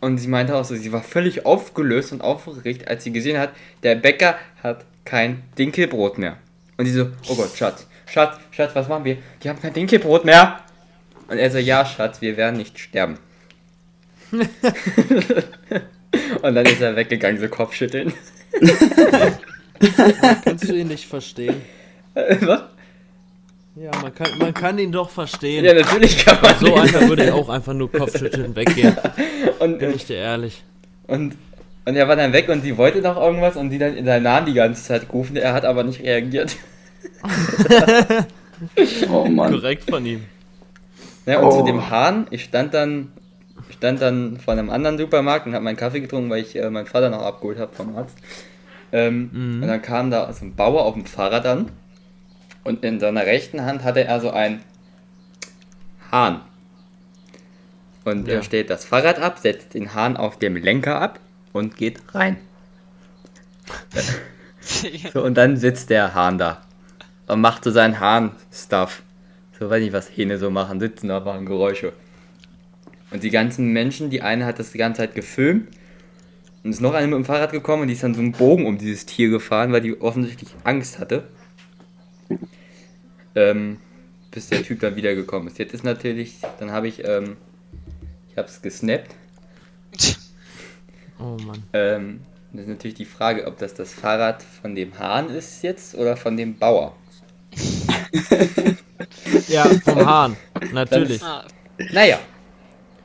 Und 0.04 0.18
sie 0.18 0.28
meinte 0.28 0.54
auch 0.54 0.66
so, 0.66 0.76
sie 0.76 0.92
war 0.92 1.02
völlig 1.02 1.46
aufgelöst 1.46 2.12
und 2.12 2.20
aufgeregt, 2.20 2.88
als 2.88 3.04
sie 3.04 3.10
gesehen 3.10 3.38
hat, 3.38 3.54
der 3.82 3.94
Bäcker 3.94 4.36
hat 4.62 4.84
kein 5.06 5.44
Dinkelbrot 5.56 6.18
mehr. 6.18 6.36
Und 6.76 6.84
sie 6.84 6.92
so, 6.92 7.06
oh 7.30 7.34
Gott, 7.34 7.56
Schatz, 7.56 7.86
Schatz, 8.04 8.36
Schatz, 8.50 8.74
was 8.74 8.86
machen 8.86 9.06
wir? 9.06 9.16
Die 9.42 9.48
haben 9.48 9.58
kein 9.62 9.72
Dinkelbrot 9.72 10.26
mehr. 10.26 10.60
Und 11.26 11.38
er 11.38 11.50
so, 11.50 11.56
ja, 11.56 11.86
Schatz, 11.86 12.20
wir 12.20 12.36
werden 12.36 12.58
nicht 12.58 12.78
sterben. 12.78 13.16
und 14.30 14.42
dann 16.54 16.66
ist 16.66 16.82
er 16.82 16.96
weggegangen, 16.96 17.40
so 17.40 17.48
Kopfschütteln. 17.48 18.12
Kannst 20.44 20.68
du 20.68 20.74
ihn 20.74 20.88
nicht 20.88 21.06
verstehen? 21.06 21.62
Was? 22.14 22.64
Ja, 23.76 23.90
man 24.02 24.14
kann, 24.14 24.38
man 24.38 24.54
kann 24.54 24.78
ihn 24.78 24.92
doch 24.92 25.10
verstehen. 25.10 25.64
Ja, 25.64 25.74
natürlich 25.74 26.24
kann 26.24 26.38
man 26.40 26.54
so 26.58 26.74
einer 26.74 27.08
würde 27.08 27.34
auch 27.34 27.48
einfach 27.48 27.72
nur 27.74 27.90
Kopfschütteln 27.90 28.54
weggehen. 28.54 28.96
und, 29.58 29.78
Bin 29.80 29.94
ich 29.94 30.06
dir 30.06 30.16
ehrlich. 30.16 30.62
und, 31.08 31.34
und 31.84 31.96
er 31.96 32.06
war 32.06 32.14
dann 32.14 32.32
weg 32.32 32.48
und 32.48 32.62
sie 32.62 32.76
wollte 32.76 33.00
noch 33.00 33.16
irgendwas 33.16 33.56
und 33.56 33.70
sie 33.70 33.78
dann 33.78 33.96
in 33.96 34.04
seinen 34.04 34.22
Namen 34.22 34.46
die 34.46 34.54
ganze 34.54 34.82
Zeit 34.84 35.08
gerufen. 35.08 35.36
Er 35.36 35.52
hat 35.54 35.64
aber 35.64 35.82
nicht 35.84 36.00
reagiert. 36.02 36.56
Oh 39.10 39.24
Mann. 39.26 39.52
Korrekt 39.52 39.90
von 39.90 40.06
ihm. 40.06 40.24
Ja, 41.26 41.40
und 41.40 41.46
Oh. 41.48 41.58
zu 41.58 41.64
dem 41.64 41.90
Hahn, 41.90 42.26
ich 42.30 42.44
stand 42.44 42.72
dann, 42.72 43.12
ich 43.68 43.76
stand 43.76 44.00
dann 44.00 44.38
vor 44.38 44.52
einem 44.52 44.70
anderen 44.70 44.96
Supermarkt 44.96 45.46
und 45.46 45.54
habe 45.54 45.64
meinen 45.64 45.76
Kaffee 45.76 46.00
getrunken, 46.00 46.30
weil 46.30 46.42
ich 46.42 46.54
äh, 46.56 46.70
meinen 46.70 46.86
Vater 46.86 47.10
noch 47.10 47.22
abgeholt 47.22 47.58
habe 47.58 47.74
vom 47.74 47.96
Arzt. 47.96 48.16
Ähm, 48.92 49.30
Mhm. 49.32 49.62
Und 49.62 49.68
dann 49.68 49.82
kam 49.82 50.10
da 50.10 50.32
so 50.32 50.44
ein 50.44 50.54
Bauer 50.54 50.84
auf 50.84 50.94
dem 50.94 51.04
Fahrrad 51.04 51.46
an 51.46 51.68
und 52.64 52.84
in 52.84 52.98
seiner 53.00 53.26
rechten 53.26 53.64
Hand 53.64 53.84
hatte 53.84 54.04
er 54.04 54.20
so 54.20 54.30
einen 54.30 54.60
Hahn. 56.10 56.40
Und 58.04 58.28
Ja. 58.28 58.34
er 58.34 58.42
stellt 58.42 58.68
das 58.70 58.84
Fahrrad 58.84 59.18
ab, 59.18 59.38
setzt 59.38 59.74
den 59.74 59.94
Hahn 59.94 60.16
auf 60.16 60.38
dem 60.38 60.56
Lenker 60.56 61.00
ab 61.00 61.20
und 61.52 61.76
geht 61.76 62.00
rein. 62.14 62.36
So, 65.12 65.22
und 65.22 65.34
dann 65.34 65.58
sitzt 65.58 65.90
der 65.90 66.14
Hahn 66.14 66.38
da 66.38 66.62
und 67.26 67.40
macht 67.42 67.64
so 67.64 67.70
seinen 67.70 68.00
Hahn-Stuff. 68.00 69.02
So, 69.58 69.68
weiß 69.68 69.82
nicht, 69.82 69.92
was 69.92 70.08
Hähne 70.08 70.38
so 70.38 70.50
machen, 70.50 70.80
sitzen 70.80 71.08
da, 71.08 71.20
machen 71.20 71.44
Geräusche. 71.44 71.92
Und 73.10 73.22
die 73.22 73.30
ganzen 73.30 73.72
Menschen, 73.74 74.08
die 74.08 74.22
eine 74.22 74.46
hat 74.46 74.58
das 74.58 74.72
die 74.72 74.78
ganze 74.78 75.02
Zeit 75.02 75.14
gefilmt 75.14 75.68
und 76.62 76.70
ist 76.70 76.80
noch 76.80 76.94
eine 76.94 77.06
mit 77.08 77.16
dem 77.16 77.24
Fahrrad 77.26 77.52
gekommen 77.52 77.82
und 77.82 77.88
die 77.88 77.94
ist 77.94 78.02
dann 78.02 78.14
so 78.14 78.20
einen 78.22 78.32
Bogen 78.32 78.64
um 78.66 78.78
dieses 78.78 79.04
Tier 79.04 79.28
gefahren, 79.28 79.70
weil 79.70 79.82
die 79.82 80.00
offensichtlich 80.00 80.48
Angst 80.64 80.98
hatte. 80.98 81.24
Ähm, 83.34 83.78
bis 84.30 84.48
der 84.48 84.62
Typ 84.62 84.80
dann 84.80 84.96
wiedergekommen 84.96 85.48
ist. 85.48 85.58
Jetzt 85.58 85.74
ist 85.74 85.84
natürlich, 85.84 86.36
dann 86.58 86.70
habe 86.72 86.88
ich, 86.88 87.04
ähm, 87.04 87.36
ich 88.30 88.36
habe 88.38 88.48
es 88.48 88.60
gesnappt. 88.62 89.14
Oh 91.20 91.36
Mann. 91.46 91.62
Ähm, 91.72 92.20
das 92.52 92.62
ist 92.62 92.68
natürlich 92.68 92.96
die 92.96 93.04
Frage, 93.04 93.46
ob 93.46 93.56
das 93.58 93.72
das 93.72 93.92
Fahrrad 93.92 94.42
von 94.42 94.74
dem 94.74 94.98
Hahn 94.98 95.30
ist 95.30 95.62
jetzt 95.62 95.94
oder 95.94 96.16
von 96.16 96.36
dem 96.36 96.58
Bauer. 96.58 96.96
Ja, 99.48 99.64
vom 99.84 100.04
Hahn. 100.04 100.36
Natürlich. 100.72 101.22
Ah, 101.22 101.44
Naja, 101.92 102.18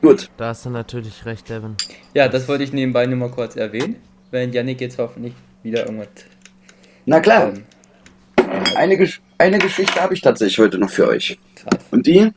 Gut. 0.02 0.30
Da 0.36 0.48
hast 0.48 0.64
du 0.64 0.70
natürlich 0.70 1.24
recht, 1.26 1.48
Devin. 1.48 1.76
ja, 2.14 2.28
das 2.28 2.48
wollte 2.48 2.64
ich 2.64 2.72
nebenbei 2.72 3.06
nur 3.06 3.18
mal 3.18 3.30
kurz 3.30 3.56
erwähnen, 3.56 3.96
wenn 4.30 4.52
Yannick 4.52 4.80
jetzt 4.80 4.98
hoffentlich 4.98 5.34
wieder 5.62 5.84
irgendwas. 5.84 6.08
Na 7.04 7.20
klar. 7.20 7.48
Ähm, 7.52 7.64
Eine, 8.74 8.96
Gesch 8.96 9.20
eine 9.38 9.58
Geschichte 9.58 10.00
habe 10.00 10.14
ich 10.14 10.20
tatsächlich 10.20 10.58
heute 10.58 10.78
noch 10.78 10.90
für 10.90 11.08
euch. 11.08 11.38
krass. 11.54 11.80
Und 11.90 12.06
die 12.06 12.30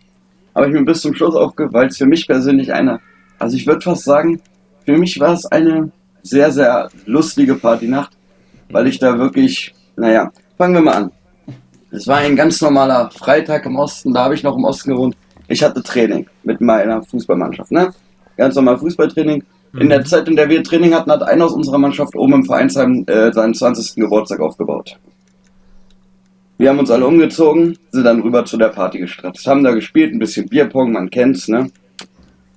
habe 0.55 0.67
ich 0.67 0.73
mir 0.73 0.83
bis 0.83 1.01
zum 1.01 1.13
Schluss 1.13 1.35
aufgehört, 1.35 1.73
weil 1.73 1.87
es 1.87 1.97
für 1.97 2.05
mich 2.05 2.27
persönlich 2.27 2.73
eine, 2.73 2.99
also 3.39 3.55
ich 3.55 3.65
würde 3.65 3.81
fast 3.81 4.03
sagen, 4.03 4.41
für 4.85 4.97
mich 4.97 5.19
war 5.19 5.33
es 5.33 5.45
eine 5.45 5.91
sehr, 6.21 6.51
sehr 6.51 6.89
lustige 7.05 7.55
Partynacht, 7.55 8.11
weil 8.69 8.87
ich 8.87 8.99
da 8.99 9.17
wirklich, 9.17 9.73
naja, 9.95 10.31
fangen 10.57 10.75
wir 10.75 10.81
mal 10.81 10.95
an. 10.95 11.11
Es 11.91 12.07
war 12.07 12.17
ein 12.17 12.35
ganz 12.35 12.61
normaler 12.61 13.09
Freitag 13.11 13.65
im 13.65 13.75
Osten, 13.75 14.13
da 14.13 14.25
habe 14.25 14.35
ich 14.35 14.43
noch 14.43 14.57
im 14.57 14.63
Osten 14.63 14.91
gewohnt. 14.91 15.15
Ich 15.47 15.61
hatte 15.63 15.83
Training 15.83 16.27
mit 16.43 16.61
meiner 16.61 17.03
Fußballmannschaft, 17.03 17.71
ne? 17.71 17.93
Ganz 18.37 18.55
normal 18.55 18.77
Fußballtraining. 18.77 19.43
In 19.79 19.89
der 19.89 20.05
Zeit, 20.05 20.27
in 20.27 20.35
der 20.35 20.49
wir 20.49 20.63
Training 20.63 20.93
hatten, 20.93 21.11
hat 21.11 21.23
einer 21.23 21.45
aus 21.45 21.53
unserer 21.53 21.77
Mannschaft 21.77 22.15
oben 22.15 22.33
im 22.33 22.45
Vereinsheim 22.45 23.03
äh, 23.07 23.31
seinen 23.31 23.53
20. 23.53 23.95
Geburtstag 23.95 24.39
aufgebaut. 24.39 24.97
Wir 26.63 26.69
haben 26.69 26.79
uns 26.79 26.91
alle 26.91 27.05
umgezogen, 27.05 27.77
sind 27.91 28.05
dann 28.05 28.21
rüber 28.21 28.45
zu 28.45 28.55
der 28.55 28.69
Party 28.69 28.99
gestratzt, 28.99 29.45
haben 29.47 29.65
da 29.65 29.71
gespielt, 29.71 30.13
ein 30.13 30.19
bisschen 30.19 30.47
Bierpong, 30.47 30.93
man 30.93 31.09
kennt's, 31.09 31.49
ne? 31.49 31.69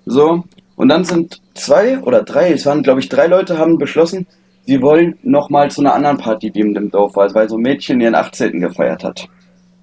So, 0.04 0.44
und 0.76 0.88
dann 0.90 1.02
sind 1.02 1.42
zwei 1.54 1.98
oder 1.98 2.22
drei, 2.22 2.52
es 2.52 2.64
waren 2.66 2.84
glaube 2.84 3.00
ich 3.00 3.08
drei 3.08 3.26
Leute, 3.26 3.58
haben 3.58 3.78
beschlossen, 3.78 4.28
sie 4.64 4.80
wollen 4.80 5.18
nochmal 5.24 5.72
zu 5.72 5.80
einer 5.80 5.92
anderen 5.92 6.18
Party, 6.18 6.52
die 6.52 6.60
in 6.60 6.72
dem 6.72 6.88
Dorf 6.88 7.16
war, 7.16 7.34
weil 7.34 7.48
so 7.48 7.56
ein 7.56 7.62
Mädchen 7.62 8.00
ihren 8.00 8.14
18. 8.14 8.60
gefeiert 8.60 9.02
hat. 9.02 9.26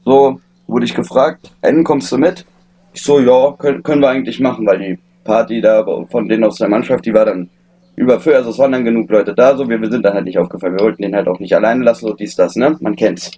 So, 0.05 0.39
wurde 0.67 0.85
ich 0.85 0.95
gefragt, 0.95 1.51
Enden 1.61 1.83
kommst 1.83 2.09
du 2.09 2.17
mit? 2.17 2.45
Ich 2.93 3.03
so, 3.03 3.19
ja, 3.19 3.51
können, 3.57 3.83
können 3.83 4.01
wir 4.01 4.07
eigentlich 4.07 4.39
machen, 4.39 4.65
weil 4.65 4.79
die 4.79 4.99
Party 5.25 5.59
da 5.59 5.85
von 6.09 6.29
denen 6.29 6.45
aus 6.45 6.59
der 6.59 6.69
Mannschaft, 6.69 7.05
die 7.05 7.13
war 7.13 7.25
dann 7.25 7.49
überfüllt, 7.97 8.37
also 8.37 8.51
es 8.51 8.57
waren 8.57 8.71
dann 8.71 8.85
genug 8.85 9.09
Leute 9.09 9.33
da, 9.33 9.57
so 9.57 9.67
wir, 9.67 9.81
wir 9.81 9.91
sind 9.91 10.05
dann 10.05 10.13
halt 10.13 10.23
nicht 10.23 10.39
aufgefallen. 10.39 10.77
Wir 10.77 10.85
wollten 10.85 11.01
den 11.01 11.13
halt 11.13 11.27
auch 11.27 11.41
nicht 11.41 11.53
alleine 11.53 11.83
lassen, 11.83 12.07
so 12.07 12.13
dies, 12.13 12.37
das, 12.37 12.55
ne? 12.55 12.77
Man 12.79 12.95
kennt's. 12.95 13.29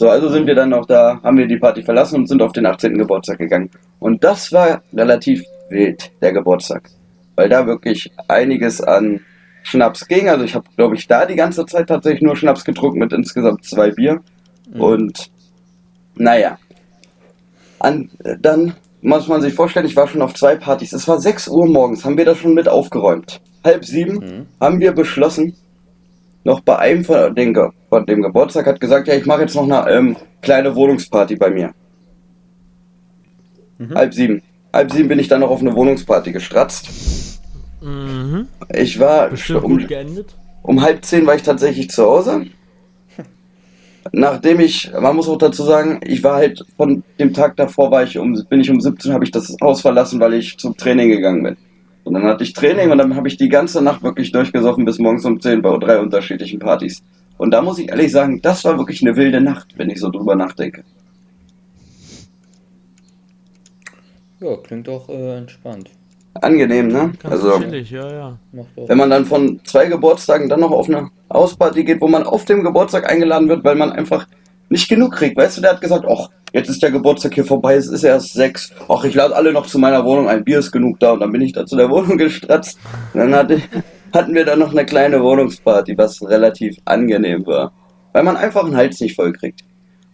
So, 0.00 0.08
also 0.08 0.30
sind 0.30 0.46
wir 0.46 0.54
dann 0.54 0.70
noch 0.70 0.86
da, 0.86 1.20
haben 1.22 1.36
wir 1.36 1.46
die 1.46 1.58
Party 1.58 1.82
verlassen 1.82 2.16
und 2.20 2.26
sind 2.26 2.40
auf 2.40 2.52
den 2.52 2.64
18. 2.64 2.96
Geburtstag 2.96 3.36
gegangen. 3.36 3.68
Und 3.98 4.24
das 4.24 4.50
war 4.50 4.80
relativ 4.94 5.44
wild, 5.68 6.10
der 6.22 6.32
Geburtstag. 6.32 6.88
Weil 7.36 7.50
da 7.50 7.66
wirklich 7.66 8.10
einiges 8.26 8.80
an 8.80 9.20
Schnaps 9.62 10.08
ging. 10.08 10.30
Also 10.30 10.46
ich 10.46 10.54
habe, 10.54 10.64
glaube 10.74 10.94
ich, 10.94 11.06
da 11.06 11.26
die 11.26 11.36
ganze 11.36 11.66
Zeit 11.66 11.86
tatsächlich 11.86 12.22
nur 12.22 12.34
Schnaps 12.34 12.64
getrunken 12.64 12.98
mit 13.00 13.12
insgesamt 13.12 13.66
zwei 13.66 13.90
Bier. 13.90 14.22
Und 14.72 15.30
naja. 16.14 16.56
An, 17.78 18.10
dann 18.40 18.72
muss 19.02 19.28
man 19.28 19.42
sich 19.42 19.52
vorstellen, 19.52 19.84
ich 19.84 19.96
war 19.96 20.08
schon 20.08 20.22
auf 20.22 20.32
zwei 20.32 20.56
Partys. 20.56 20.94
Es 20.94 21.06
war 21.08 21.20
6 21.20 21.48
Uhr 21.48 21.68
morgens, 21.68 22.06
haben 22.06 22.16
wir 22.16 22.24
das 22.24 22.38
schon 22.38 22.54
mit 22.54 22.70
aufgeräumt. 22.70 23.42
Halb 23.62 23.84
sieben 23.84 24.14
Mhm. 24.14 24.46
haben 24.60 24.80
wir 24.80 24.92
beschlossen, 24.92 25.56
noch 26.44 26.60
bei 26.60 26.78
einem 26.78 27.04
von, 27.04 27.34
den, 27.34 27.52
von 27.90 28.06
dem 28.06 28.22
Geburtstag 28.22 28.66
hat 28.66 28.80
gesagt, 28.80 29.08
ja, 29.08 29.14
ich 29.14 29.26
mache 29.26 29.42
jetzt 29.42 29.54
noch 29.54 29.64
eine 29.64 29.90
ähm, 29.90 30.16
kleine 30.40 30.74
Wohnungsparty 30.74 31.36
bei 31.36 31.50
mir. 31.50 31.72
Mhm. 33.78 33.94
Halb 33.94 34.14
sieben. 34.14 34.42
Halb 34.72 34.92
sieben 34.92 35.08
bin 35.08 35.18
ich 35.18 35.28
dann 35.28 35.40
noch 35.40 35.50
auf 35.50 35.60
eine 35.60 35.74
Wohnungsparty 35.74 36.32
gestratzt. 36.32 36.88
Mhm. 37.82 38.46
Ich 38.72 38.98
war 39.00 39.28
Bestimmt 39.28 39.64
um, 39.64 39.78
gut 39.78 39.88
geendet. 39.88 40.36
um 40.62 40.80
halb 40.80 41.04
zehn 41.04 41.26
war 41.26 41.34
ich 41.34 41.42
tatsächlich 41.42 41.90
zu 41.90 42.04
Hause. 42.04 42.46
Nachdem 44.12 44.60
ich, 44.60 44.90
man 44.98 45.14
muss 45.16 45.28
auch 45.28 45.36
dazu 45.36 45.62
sagen, 45.62 46.00
ich 46.02 46.22
war 46.22 46.36
halt 46.36 46.64
von 46.76 47.02
dem 47.18 47.34
Tag 47.34 47.56
davor 47.56 47.90
war 47.90 48.04
ich 48.04 48.16
um, 48.18 48.32
bin 48.48 48.60
ich 48.60 48.70
um 48.70 48.80
17 48.80 49.12
habe 49.12 49.24
ich 49.24 49.30
das 49.30 49.54
Haus 49.60 49.82
verlassen, 49.82 50.20
weil 50.20 50.34
ich 50.34 50.56
zum 50.58 50.76
Training 50.76 51.10
gegangen 51.10 51.42
bin. 51.42 51.56
Und 52.04 52.14
dann 52.14 52.24
hatte 52.24 52.44
ich 52.44 52.52
Training 52.52 52.90
und 52.90 52.98
dann 52.98 53.14
habe 53.16 53.28
ich 53.28 53.36
die 53.36 53.48
ganze 53.48 53.82
Nacht 53.82 54.02
wirklich 54.02 54.32
durchgesoffen 54.32 54.84
bis 54.84 54.98
morgens 54.98 55.24
um 55.24 55.40
10 55.40 55.62
bei 55.62 55.76
drei 55.78 56.00
unterschiedlichen 56.00 56.58
Partys. 56.58 57.02
Und 57.38 57.52
da 57.52 57.62
muss 57.62 57.78
ich 57.78 57.88
ehrlich 57.88 58.12
sagen, 58.12 58.40
das 58.42 58.64
war 58.64 58.78
wirklich 58.78 59.02
eine 59.02 59.16
wilde 59.16 59.40
Nacht, 59.40 59.74
wenn 59.76 59.90
ich 59.90 60.00
so 60.00 60.10
drüber 60.10 60.34
nachdenke. 60.34 60.84
Ja, 64.40 64.56
klingt 64.56 64.88
doch 64.88 65.08
äh, 65.08 65.36
entspannt. 65.36 65.90
Angenehm, 66.34 66.88
ne? 66.88 67.12
Ganz 67.22 67.34
Also, 67.34 67.58
chillig, 67.58 67.90
ja, 67.90 68.10
ja. 68.10 68.38
Wenn 68.86 68.98
man 68.98 69.10
dann 69.10 69.24
von 69.24 69.60
zwei 69.64 69.86
Geburtstagen 69.86 70.48
dann 70.48 70.60
noch 70.60 70.70
auf 70.70 70.88
eine 70.88 71.10
Hausparty 71.32 71.84
geht, 71.84 72.00
wo 72.00 72.08
man 72.08 72.22
auf 72.22 72.44
dem 72.44 72.62
Geburtstag 72.62 73.10
eingeladen 73.10 73.48
wird, 73.48 73.64
weil 73.64 73.74
man 73.74 73.90
einfach 73.92 74.26
nicht 74.70 74.88
genug 74.88 75.12
kriegt. 75.12 75.36
Weißt 75.36 75.58
du, 75.58 75.60
der 75.60 75.72
hat 75.72 75.80
gesagt, 75.80 76.06
ach, 76.08 76.28
jetzt 76.52 76.70
ist 76.70 76.82
der 76.82 76.90
Geburtstag 76.90 77.34
hier 77.34 77.44
vorbei, 77.44 77.74
es 77.74 77.88
ist 77.88 78.04
erst 78.04 78.32
sechs. 78.32 78.72
Ach, 78.88 79.04
ich 79.04 79.14
lade 79.14 79.36
alle 79.36 79.52
noch 79.52 79.66
zu 79.66 79.78
meiner 79.78 80.04
Wohnung, 80.04 80.28
ein 80.28 80.44
Bier 80.44 80.60
ist 80.60 80.70
genug 80.70 80.98
da. 81.00 81.12
Und 81.12 81.20
dann 81.20 81.32
bin 81.32 81.42
ich 81.42 81.52
da 81.52 81.66
zu 81.66 81.76
der 81.76 81.90
Wohnung 81.90 82.16
gestratzt. 82.18 82.78
Und 83.12 83.20
dann 83.20 83.34
hatte, 83.34 83.60
hatten 84.14 84.34
wir 84.34 84.44
dann 84.44 84.60
noch 84.60 84.70
eine 84.70 84.86
kleine 84.86 85.22
Wohnungsparty, 85.22 85.98
was 85.98 86.22
relativ 86.22 86.78
angenehm 86.84 87.44
war. 87.46 87.72
Weil 88.12 88.22
man 88.22 88.36
einfach 88.36 88.64
einen 88.64 88.76
Hals 88.76 89.00
nicht 89.00 89.16
voll 89.16 89.32
kriegt. 89.32 89.60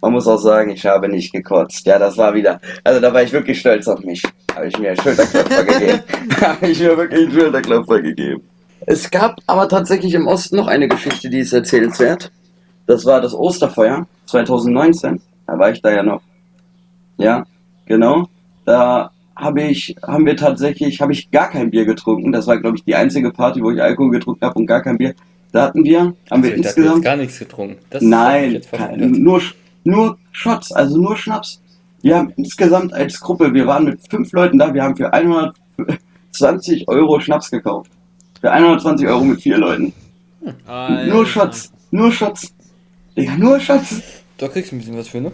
Man 0.02 0.12
muss 0.12 0.26
auch 0.26 0.38
sagen, 0.38 0.70
ich 0.70 0.84
habe 0.84 1.08
nicht 1.08 1.32
gekotzt. 1.32 1.86
Ja, 1.86 1.98
das 1.98 2.16
war 2.18 2.34
wieder. 2.34 2.60
Also 2.84 3.00
da 3.00 3.12
war 3.12 3.22
ich 3.22 3.32
wirklich 3.32 3.60
stolz 3.60 3.88
auf 3.88 4.00
mich. 4.00 4.22
Habe 4.54 4.68
ich 4.68 4.78
mir 4.78 4.90
einen 4.90 5.00
Schulterklopfer 5.00 5.64
gegeben. 5.64 6.02
habe 6.40 6.66
ich 6.66 6.80
mir 6.80 6.96
wirklich 6.96 7.22
einen 7.22 7.32
Schulterklopfer 7.32 8.00
gegeben. 8.02 8.42
Es 8.86 9.10
gab 9.10 9.40
aber 9.46 9.68
tatsächlich 9.68 10.14
im 10.14 10.26
Osten 10.26 10.56
noch 10.56 10.66
eine 10.66 10.88
Geschichte, 10.88 11.28
die 11.30 11.40
ist 11.40 11.52
erzählenswert. 11.52 12.30
Das 12.86 13.04
war 13.04 13.20
das 13.20 13.34
Osterfeuer 13.34 14.06
2019. 14.26 15.20
Da 15.46 15.58
war 15.58 15.70
ich 15.70 15.82
da 15.82 15.90
ja 15.90 16.02
noch. 16.02 16.22
Ja, 17.18 17.44
genau. 17.86 18.28
Da 18.64 19.10
habe 19.34 19.62
ich, 19.62 19.94
haben 20.02 20.24
wir 20.24 20.36
tatsächlich, 20.36 21.00
habe 21.00 21.12
ich 21.12 21.30
gar 21.30 21.50
kein 21.50 21.70
Bier 21.70 21.84
getrunken. 21.84 22.32
Das 22.32 22.46
war, 22.46 22.58
glaube 22.58 22.78
ich, 22.78 22.84
die 22.84 22.94
einzige 22.94 23.30
Party, 23.30 23.62
wo 23.62 23.70
ich 23.70 23.82
Alkohol 23.82 24.10
getrunken 24.10 24.44
habe 24.44 24.58
und 24.58 24.66
gar 24.66 24.82
kein 24.82 24.98
Bier. 24.98 25.14
Da 25.52 25.62
hatten 25.62 25.84
wir, 25.84 26.14
haben 26.30 26.42
wir 26.42 26.52
Also 26.52 26.64
hast 26.64 26.76
insgesamt 26.76 27.04
gar 27.04 27.16
nichts 27.16 27.38
getrunken. 27.38 27.76
Das 27.90 28.02
Nein, 28.02 28.60
kein, 28.70 29.12
nur, 29.12 29.40
nur 29.84 30.18
Shots, 30.32 30.72
also 30.72 30.98
nur 30.98 31.16
Schnaps. 31.16 31.62
Wir 32.02 32.16
haben 32.16 32.32
insgesamt 32.36 32.92
als 32.92 33.20
Gruppe, 33.20 33.52
wir 33.52 33.66
waren 33.66 33.84
mit 33.84 34.00
fünf 34.08 34.32
Leuten 34.32 34.58
da, 34.58 34.72
wir 34.74 34.82
haben 34.82 34.96
für 34.96 35.12
120 35.12 36.88
Euro 36.88 37.20
Schnaps 37.20 37.50
gekauft. 37.50 37.90
Für 38.40 38.50
120 38.52 39.06
Euro 39.06 39.24
mit 39.24 39.40
vier 39.40 39.58
Leuten. 39.58 39.92
Alter. 40.66 41.12
Nur 41.12 41.26
Shots, 41.26 41.72
nur 41.90 42.12
Shots. 42.12 42.54
Digga, 43.16 43.36
nur 43.36 43.58
Shots. 43.60 44.02
Da 44.38 44.48
kriegst 44.48 44.70
du 44.70 44.76
ein 44.76 44.78
bisschen 44.80 44.96
was 44.98 45.08
für, 45.08 45.20
ne? 45.20 45.32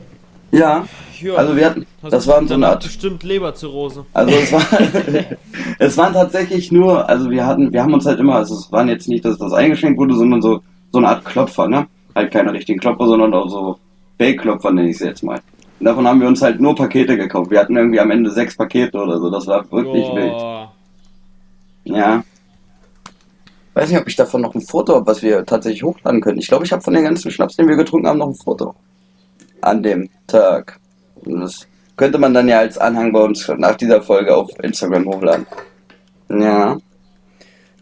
Ja, 0.53 0.85
Ja. 1.21 1.35
also 1.35 1.57
wir 1.57 1.65
hatten, 1.67 1.87
das 2.11 2.27
waren 2.27 2.47
so 2.47 2.55
eine 2.55 2.69
Art 2.69 2.83
bestimmt 2.83 3.23
Leberzirrhose. 3.23 4.05
Also 4.13 4.35
es 4.35 4.53
war, 4.53 4.63
es 5.79 5.97
waren 5.97 6.13
tatsächlich 6.13 6.71
nur, 6.71 7.09
also 7.09 7.31
wir 7.31 7.47
hatten, 7.47 7.73
wir 7.73 7.83
haben 7.83 7.95
uns 7.95 8.05
halt 8.07 8.21
immer, 8.21 8.37
also 8.37 8.55
es 8.55 8.71
waren 8.71 8.89
jetzt 8.89 9.09
nicht, 9.09 9.25
dass 9.25 9.39
das 9.39 9.53
eingeschenkt 9.53 9.99
wurde, 9.99 10.15
sondern 10.15 10.43
so, 10.43 10.61
so 10.93 10.99
eine 10.99 11.09
Art 11.09 11.25
Klopfer, 11.25 11.69
ne? 11.69 11.87
Halt 12.15 12.31
keine 12.33 12.53
richtigen 12.53 12.79
Klopfer, 12.81 13.07
sondern 13.07 13.33
auch 13.33 13.49
so 13.49 13.79
Fake-Klopfer 14.19 14.73
nenne 14.73 14.91
ich 14.91 14.99
sie 14.99 15.07
jetzt 15.07 15.23
mal. 15.23 15.41
Und 15.81 15.87
davon 15.87 16.07
haben 16.07 16.21
wir 16.21 16.29
uns 16.29 16.43
halt 16.43 16.61
nur 16.61 16.75
Pakete 16.77 17.17
gekauft. 17.17 17.51
Wir 17.51 17.59
hatten 17.59 17.77
irgendwie 17.77 17.99
am 17.99 18.11
Ende 18.11 18.31
sechs 18.31 18.55
Pakete 18.57 18.99
oder 18.99 19.19
so, 19.19 19.31
das 19.31 19.47
war 19.47 19.65
wirklich 19.73 20.07
wild. 20.15 20.33
Boah. 20.33 20.73
Ja. 21.85 22.23
Weiß 23.75 23.89
nicht, 23.91 24.01
ob 24.01 24.09
ich 24.09 24.17
davon 24.17 24.43
noch 24.43 24.55
ein 24.55 24.61
Foto 24.61 24.95
habe, 24.95 25.07
was 25.07 25.23
wir 25.23 25.47
tatsächlich 25.47 25.83
hochladen 25.83 26.21
können. 26.21 26.39
Ich 26.39 26.49
glaube, 26.49 26.65
ich 26.65 26.73
habe 26.73 26.83
von 26.83 26.93
den 26.95 27.05
ganzen 27.05 27.31
Schnaps, 27.31 27.57
den 27.57 27.69
wir 27.69 27.77
getrunken 27.77 28.07
haben, 28.07 28.19
noch 28.19 28.29
ein 28.29 28.35
Foto. 28.35 28.75
An 29.63 29.83
dem 29.83 30.11
Tag. 30.27 30.79
Und 31.25 31.41
das 31.41 31.67
könnte 31.97 32.19
man 32.19 32.35
dann 32.35 32.49
ja 32.49 32.59
als 32.59 32.77
Anhang 32.79 33.13
bei 33.13 33.21
uns 33.21 33.49
nach 33.57 33.77
dieser 33.77 34.03
Folge 34.03 34.35
auf 34.35 34.51
Instagram 34.63 35.07
hochladen. 35.07 35.47
Ja. 36.29 36.77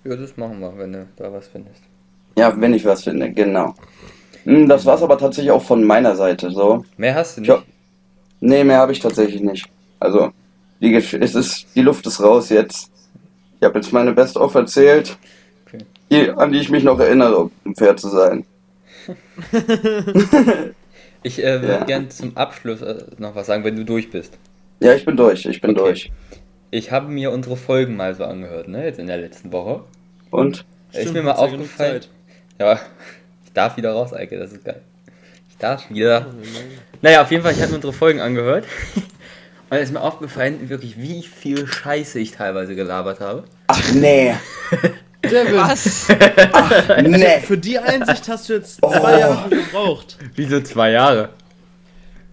Ja, 0.05 0.17
das 0.17 0.37
machen 0.37 0.61
wir, 0.61 0.77
wenn 0.79 0.93
du 0.93 1.07
da 1.17 1.33
was 1.33 1.49
findest. 1.49 1.83
Ja, 2.39 2.59
wenn 2.61 2.75
ich 2.75 2.85
was 2.85 3.05
finde, 3.05 3.31
genau. 3.33 3.75
Hm, 4.45 4.69
Das 4.69 4.87
war's 4.87 5.03
aber 5.03 5.19
tatsächlich 5.19 5.51
auch 5.51 5.63
von 5.63 5.85
meiner 5.85 6.15
Seite, 6.17 6.51
so. 6.51 6.85
Mehr 6.97 7.15
hast 7.15 7.37
du 7.37 7.41
nicht. 7.43 7.49
Ja. 7.49 7.63
Nee, 8.41 8.65
mehr 8.65 8.79
habe 8.79 8.93
ich 8.93 9.01
tatsächlich 9.01 9.43
nicht. 9.43 9.69
Also, 9.99 10.31
die 10.81 10.95
es 10.95 11.13
ist, 11.13 11.67
die 11.75 11.83
Luft 11.83 12.07
ist 12.07 12.23
raus 12.23 12.49
jetzt. 12.49 12.91
Ich 13.61 13.67
habe 13.67 13.79
jetzt 13.79 13.93
meine 13.93 14.13
Best-of 14.13 14.55
erzählt. 14.55 15.19
Die, 16.11 16.31
an 16.31 16.53
die 16.53 16.59
ich 16.59 16.71
mich 16.71 16.85
noch 16.85 16.99
erinnere, 16.99 17.51
um 17.65 17.75
fair 17.77 17.97
zu 17.97 18.09
sein. 18.09 18.45
Ich 21.23 21.39
äh, 21.45 21.61
würde 21.61 21.75
Ja. 21.75 21.85
gern 21.85 22.11
zum 22.11 22.35
Abschluss 22.37 22.81
äh, 22.81 23.05
noch 23.19 23.35
was 23.35 23.47
sagen, 23.47 23.63
wenn 23.63 23.77
du 23.77 23.85
durch 23.85 24.11
bist. 24.11 24.39
Ja, 24.81 24.95
ich 24.95 25.05
bin 25.05 25.19
durch, 25.19 25.45
ich 25.45 25.61
bin 25.61 25.73
Okay. 25.73 25.81
durch. 25.81 26.13
Ich 26.71 26.91
habe 26.93 27.09
mir 27.13 27.31
unsere 27.31 27.59
Folgen 27.59 27.95
mal 27.95 28.15
so 28.15 28.25
angehört, 28.25 28.69
ne? 28.69 28.85
Jetzt 28.87 28.99
in 28.99 29.07
der 29.07 29.19
letzten 29.19 29.53
Woche. 29.53 29.85
Und? 30.31 30.65
ist 30.93 31.01
Stimmt, 31.03 31.15
mir 31.17 31.23
mal 31.25 31.33
aufgefallen. 31.33 32.01
Ja, 32.59 32.81
ich 33.45 33.53
darf 33.53 33.77
wieder 33.77 33.93
raus, 33.93 34.15
Eike, 34.15 34.39
das 34.39 34.53
ist 34.53 34.65
geil. 34.65 34.81
Ich 35.51 35.59
darf 35.59 35.91
wieder. 35.91 36.27
Naja, 37.03 37.21
auf 37.21 37.31
jeden 37.31 37.43
Fall, 37.43 37.53
ich 37.53 37.59
habe 37.61 37.69
mir 37.71 37.77
unsere 37.77 37.93
Folgen 37.93 38.21
angehört. 38.21 38.65
Und 39.69 39.77
es 39.77 39.85
ist 39.85 39.93
mir 39.93 40.01
aufgefallen, 40.01 40.71
wirklich, 40.71 40.97
wie 40.99 41.23
viel 41.23 41.67
Scheiße 41.67 42.19
ich 42.19 42.33
teilweise 42.33 42.75
gelabert 42.75 43.21
habe. 43.21 43.45
Ach 43.67 43.93
nee, 43.93 44.35
Devin, 45.25 45.55
Was? 45.57 46.09
nee. 47.07 47.41
für 47.41 47.59
die 47.59 47.79
Einsicht 47.79 48.29
hast 48.29 48.49
du 48.49 48.55
jetzt 48.55 48.79
Oh. 48.83 48.91
zwei 48.91 49.19
Jahre 49.21 49.49
gebraucht. 49.51 50.17
Wieso 50.35 50.61
zwei 50.63 50.93
Jahre? 50.93 51.29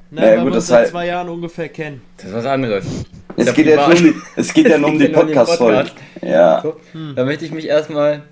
Nein, 0.10 0.23
Ja, 0.23 0.30
weil 0.32 0.38
gut, 0.38 0.45
wir 0.45 0.52
das 0.52 0.63
uns 0.63 0.67
seit 0.67 0.78
halt- 0.80 0.89
zwei 0.89 1.08
Jahren 1.08 1.30
ungefähr 1.30 1.67
kennen. 1.69 2.02
Das 2.17 2.28
ist 2.28 2.34
was 2.34 2.45
anderes. 2.45 2.86
Es 3.36 3.45
Ja, 3.47 3.52
geht, 3.52 3.65
privat. 3.67 3.88
um 3.89 3.95
die, 3.97 4.13
es 4.38 4.54
geht 4.54 4.69
ja 4.69 4.78
nur 4.78 4.89
um 4.89 5.00
die 5.00 5.06
ja 5.08 5.19
Podcast-Folge. 5.19 5.78
Podcast. 5.89 5.95
Ja. 6.21 6.62
So, 6.62 6.78
Da 7.15 7.26
möchte 7.26 7.43
ich 7.45 7.52
mich 7.52 7.67
erstmal 7.67 8.23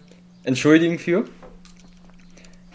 entschuldigen 0.44 0.98
für. 1.00 1.26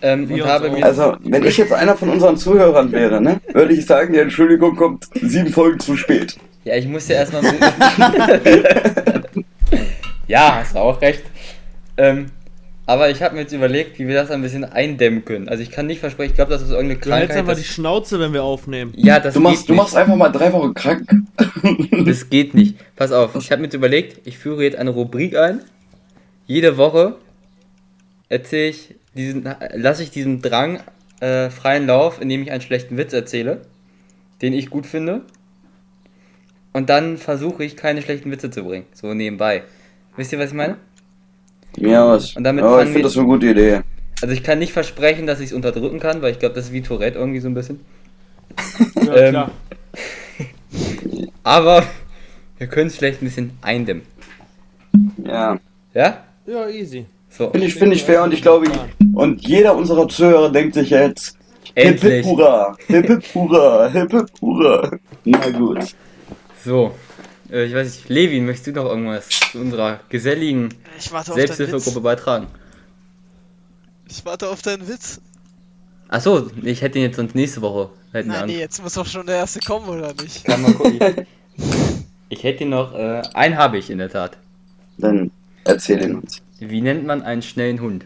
Ähm, 0.02 0.30
und 0.30 0.44
habe 0.44 0.70
mir. 0.70 0.84
Also, 0.84 1.16
wenn 1.20 1.44
ich 1.44 1.56
jetzt 1.58 1.72
einer 1.72 1.96
von 1.96 2.08
unseren 2.10 2.36
Zuhörern 2.36 2.92
wäre, 2.92 3.20
ne, 3.20 3.40
würde 3.52 3.72
ich 3.74 3.84
sagen, 3.86 4.12
die 4.12 4.18
Entschuldigung 4.18 4.76
kommt 4.76 5.06
sieben 5.20 5.50
Folgen 5.52 5.78
zu 5.80 5.96
spät. 5.96 6.36
Ja, 6.64 6.74
ich 6.76 6.86
musste 6.86 7.14
erstmal. 7.14 7.42
ja, 10.26 10.56
hast 10.56 10.74
du 10.74 10.78
auch 10.78 11.00
recht. 11.00 11.22
Ähm, 12.00 12.26
aber 12.86 13.10
ich 13.10 13.22
habe 13.22 13.34
mir 13.36 13.42
jetzt 13.42 13.52
überlegt, 13.52 13.98
wie 13.98 14.08
wir 14.08 14.14
das 14.14 14.30
ein 14.30 14.42
bisschen 14.42 14.64
eindämmen 14.64 15.24
können. 15.24 15.48
Also 15.48 15.62
ich 15.62 15.70
kann 15.70 15.86
nicht 15.86 16.00
versprechen, 16.00 16.30
ich 16.30 16.34
glaube, 16.36 16.50
das 16.50 16.62
ist 16.62 16.70
irgendeine 16.70 16.98
Du 16.98 17.12
hältst 17.12 17.28
Krankheit. 17.28 17.36
einfach 17.50 17.56
die 17.56 17.68
Schnauze, 17.68 18.18
wenn 18.18 18.32
wir 18.32 18.42
aufnehmen. 18.42 18.92
ja, 18.96 19.20
das 19.20 19.34
Du 19.34 19.40
machst, 19.40 19.60
geht 19.60 19.68
du 19.70 19.74
machst 19.74 19.94
einfach 19.96 20.16
mal 20.16 20.30
drei 20.30 20.52
Wochen 20.52 20.74
krank. 20.74 21.08
Das 22.06 22.30
geht 22.30 22.54
nicht. 22.54 22.76
Pass 22.96 23.12
auf, 23.12 23.36
ich 23.36 23.50
habe 23.52 23.60
mir 23.60 23.66
jetzt 23.66 23.74
überlegt, 23.74 24.26
ich 24.26 24.38
führe 24.38 24.62
jetzt 24.64 24.76
eine 24.76 24.90
Rubrik 24.90 25.36
ein. 25.36 25.60
jede 26.46 26.78
Woche 26.78 27.16
erzähle 28.28 28.70
ich 28.70 28.94
diesen, 29.14 29.48
lasse 29.74 30.02
ich 30.02 30.10
diesem 30.10 30.40
Drang 30.40 30.80
äh, 31.20 31.50
freien 31.50 31.86
Lauf, 31.86 32.20
indem 32.20 32.42
ich 32.42 32.50
einen 32.50 32.62
schlechten 32.62 32.96
Witz 32.96 33.12
erzähle, 33.12 33.60
den 34.40 34.52
ich 34.54 34.70
gut 34.70 34.86
finde. 34.86 35.20
Und 36.72 36.88
dann 36.88 37.18
versuche 37.18 37.64
ich 37.64 37.76
keine 37.76 38.00
schlechten 38.02 38.30
Witze 38.30 38.50
zu 38.50 38.64
bringen, 38.64 38.86
so 38.94 39.12
nebenbei. 39.12 39.64
Wisst 40.16 40.32
ihr, 40.32 40.38
was 40.38 40.50
ich 40.50 40.56
meine? 40.56 40.76
Mir 41.78 42.02
aus. 42.04 42.36
Und 42.36 42.44
damit 42.44 42.64
ja, 42.64 42.82
ich 42.82 42.88
finde 42.88 43.02
das 43.02 43.16
eine 43.16 43.26
gute 43.26 43.46
Idee. 43.46 43.80
Also 44.22 44.34
ich 44.34 44.42
kann 44.42 44.58
nicht 44.58 44.72
versprechen, 44.72 45.26
dass 45.26 45.40
ich 45.40 45.46
es 45.46 45.52
unterdrücken 45.52 45.98
kann, 46.00 46.20
weil 46.22 46.32
ich 46.32 46.38
glaube, 46.38 46.54
das 46.54 46.66
ist 46.66 46.72
wie 46.72 46.82
Tourette 46.82 47.18
irgendwie 47.18 47.40
so 47.40 47.48
ein 47.48 47.54
bisschen. 47.54 47.80
Ja, 49.06 49.16
Ähm, 49.16 49.30
klar. 49.30 49.50
Aber 51.42 51.84
wir 52.58 52.66
können 52.66 52.88
es 52.88 52.96
vielleicht 52.96 53.22
ein 53.22 53.26
bisschen 53.26 53.52
eindämmen. 53.62 54.02
Ja. 55.24 55.58
Ja? 55.94 56.24
Ja, 56.46 56.68
easy. 56.68 57.06
So. 57.30 57.50
Finde 57.50 57.66
ich, 57.66 57.74
finde 57.74 57.96
ich 57.96 58.04
fair 58.04 58.22
und 58.24 58.34
ich 58.34 58.42
glaube, 58.42 58.66
und 59.14 59.46
jeder 59.46 59.76
unserer 59.76 60.08
Zuhörer 60.08 60.50
denkt 60.50 60.74
sich 60.74 60.90
jetzt, 60.90 61.36
Hip 61.74 62.00
Hip 62.00 62.04
Endlich. 62.04 62.26
Hurra, 62.26 62.76
Hip 62.88 63.06
Hip 63.06 63.24
Hurra, 63.34 63.88
Hip 63.88 64.10
Hip 64.10 64.28
Hurra. 64.40 64.90
Na 65.24 65.50
gut. 65.50 65.94
So. 66.64 66.92
Äh, 67.50 67.64
ich 67.64 67.74
weiß 67.74 67.86
nicht, 67.86 68.08
Levin, 68.08 68.46
möchtest 68.46 68.68
du 68.68 68.72
noch 68.72 68.86
irgendwas 68.86 69.28
zu 69.28 69.58
unserer 69.58 70.00
geselligen 70.08 70.68
Ich. 70.98 71.10
Selbsthilfegruppe 71.10 72.00
beitragen? 72.00 72.46
Ich 74.08 74.24
warte 74.24 74.48
auf 74.48 74.62
deinen 74.62 74.88
Witz. 74.88 75.20
Achso, 76.08 76.50
ich 76.62 76.82
hätte 76.82 76.98
ihn 76.98 77.04
jetzt 77.04 77.16
sonst 77.16 77.34
nächste 77.34 77.62
Woche. 77.62 77.90
Nein, 78.12 78.46
nee, 78.46 78.58
jetzt 78.58 78.82
muss 78.82 78.94
doch 78.94 79.06
schon 79.06 79.26
der 79.26 79.36
erste 79.36 79.60
kommen, 79.60 79.88
oder 79.88 80.12
nicht? 80.14 80.44
Kann 80.44 80.62
mal 80.62 80.74
gucken. 80.74 80.98
ich 82.28 82.42
hätte 82.42 82.66
noch, 82.66 82.92
äh, 82.94 83.22
einen 83.34 83.56
habe 83.56 83.78
ich 83.78 83.88
in 83.90 83.98
der 83.98 84.10
Tat. 84.10 84.36
Dann 84.98 85.30
erzähl 85.64 86.02
ihn 86.02 86.16
uns. 86.16 86.42
Wie 86.58 86.80
nennt 86.80 87.06
man 87.06 87.22
einen 87.22 87.42
schnellen 87.42 87.80
Hund? 87.80 88.04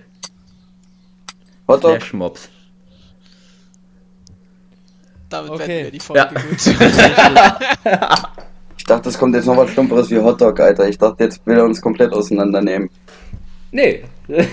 Hotdog? 1.66 1.92
Flashmobs. 1.92 2.50
Damit 5.30 5.50
Okay. 5.52 5.66
beenden 5.66 5.84
wir 5.84 5.90
die 5.90 6.00
Folge 6.00 6.20
Ja. 6.20 6.30
gut. 8.26 8.28
Ich 8.84 8.88
dachte, 8.88 9.08
es 9.08 9.16
kommt 9.16 9.34
jetzt 9.34 9.46
noch 9.46 9.56
was 9.56 9.70
Stumpferes 9.70 10.10
wie 10.10 10.18
Hotdog, 10.18 10.60
Alter. 10.60 10.86
Ich 10.86 10.98
dachte, 10.98 11.24
jetzt 11.24 11.40
will 11.46 11.56
er 11.56 11.64
uns 11.64 11.80
komplett 11.80 12.12
auseinandernehmen. 12.12 12.90
Nee. 13.72 14.04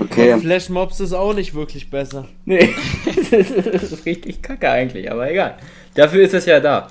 Okay. 0.00 0.38
Flashmobs 0.40 1.00
ist 1.00 1.12
auch 1.12 1.34
nicht 1.34 1.54
wirklich 1.54 1.90
besser. 1.90 2.26
nee. 2.46 2.74
das 3.04 3.92
ist 3.92 4.06
richtig 4.06 4.40
kacke 4.40 4.70
eigentlich, 4.70 5.12
aber 5.12 5.30
egal. 5.30 5.58
Dafür 5.92 6.22
ist 6.22 6.32
es 6.32 6.46
ja 6.46 6.60
da. 6.60 6.88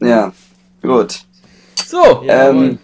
Ja. 0.00 0.32
Gut. 0.82 1.20
So. 1.86 2.24
Jawohl. 2.24 2.66
Ähm, 2.66 2.78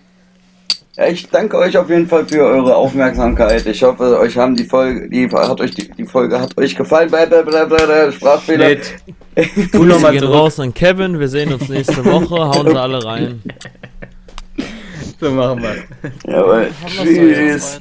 ja, 0.96 1.06
ich 1.09 1.28
danke 1.28 1.59
euch 1.59 1.76
auf 1.76 1.90
jeden 1.90 2.06
Fall 2.06 2.26
für 2.26 2.42
eure 2.42 2.74
Aufmerksamkeit. 2.74 3.66
Ich 3.66 3.82
hoffe, 3.82 4.18
euch 4.18 4.37
haben 4.37 4.54
die 4.54 4.64
Folge, 4.64 5.09
die 5.09 5.28
hat 5.28 5.61
euch 5.61 5.72
die, 5.72 5.90
die 5.90 6.06
Folge 6.06 6.40
hat 6.40 6.56
euch 6.56 6.74
gefallen. 6.74 7.11
Blablabla, 7.11 8.11
Sprachfehler. 8.12 8.68
Nett. 8.68 8.94
Grüße 9.35 9.76
nochmal 9.87 10.12
gehen 10.12 10.24
raus 10.24 10.59
an 10.59 10.72
Kevin. 10.72 11.20
Wir 11.20 11.28
sehen 11.28 11.52
uns 11.52 11.68
nächste 11.68 12.04
Woche. 12.04 12.37
Hauen 12.37 12.68
sie 12.68 12.80
alle 12.80 13.04
rein. 13.04 13.42
So 15.20 15.30
machen 15.30 15.62
wir 15.62 16.32
Jawohl. 16.32 16.70
Tschüss. 16.87 17.80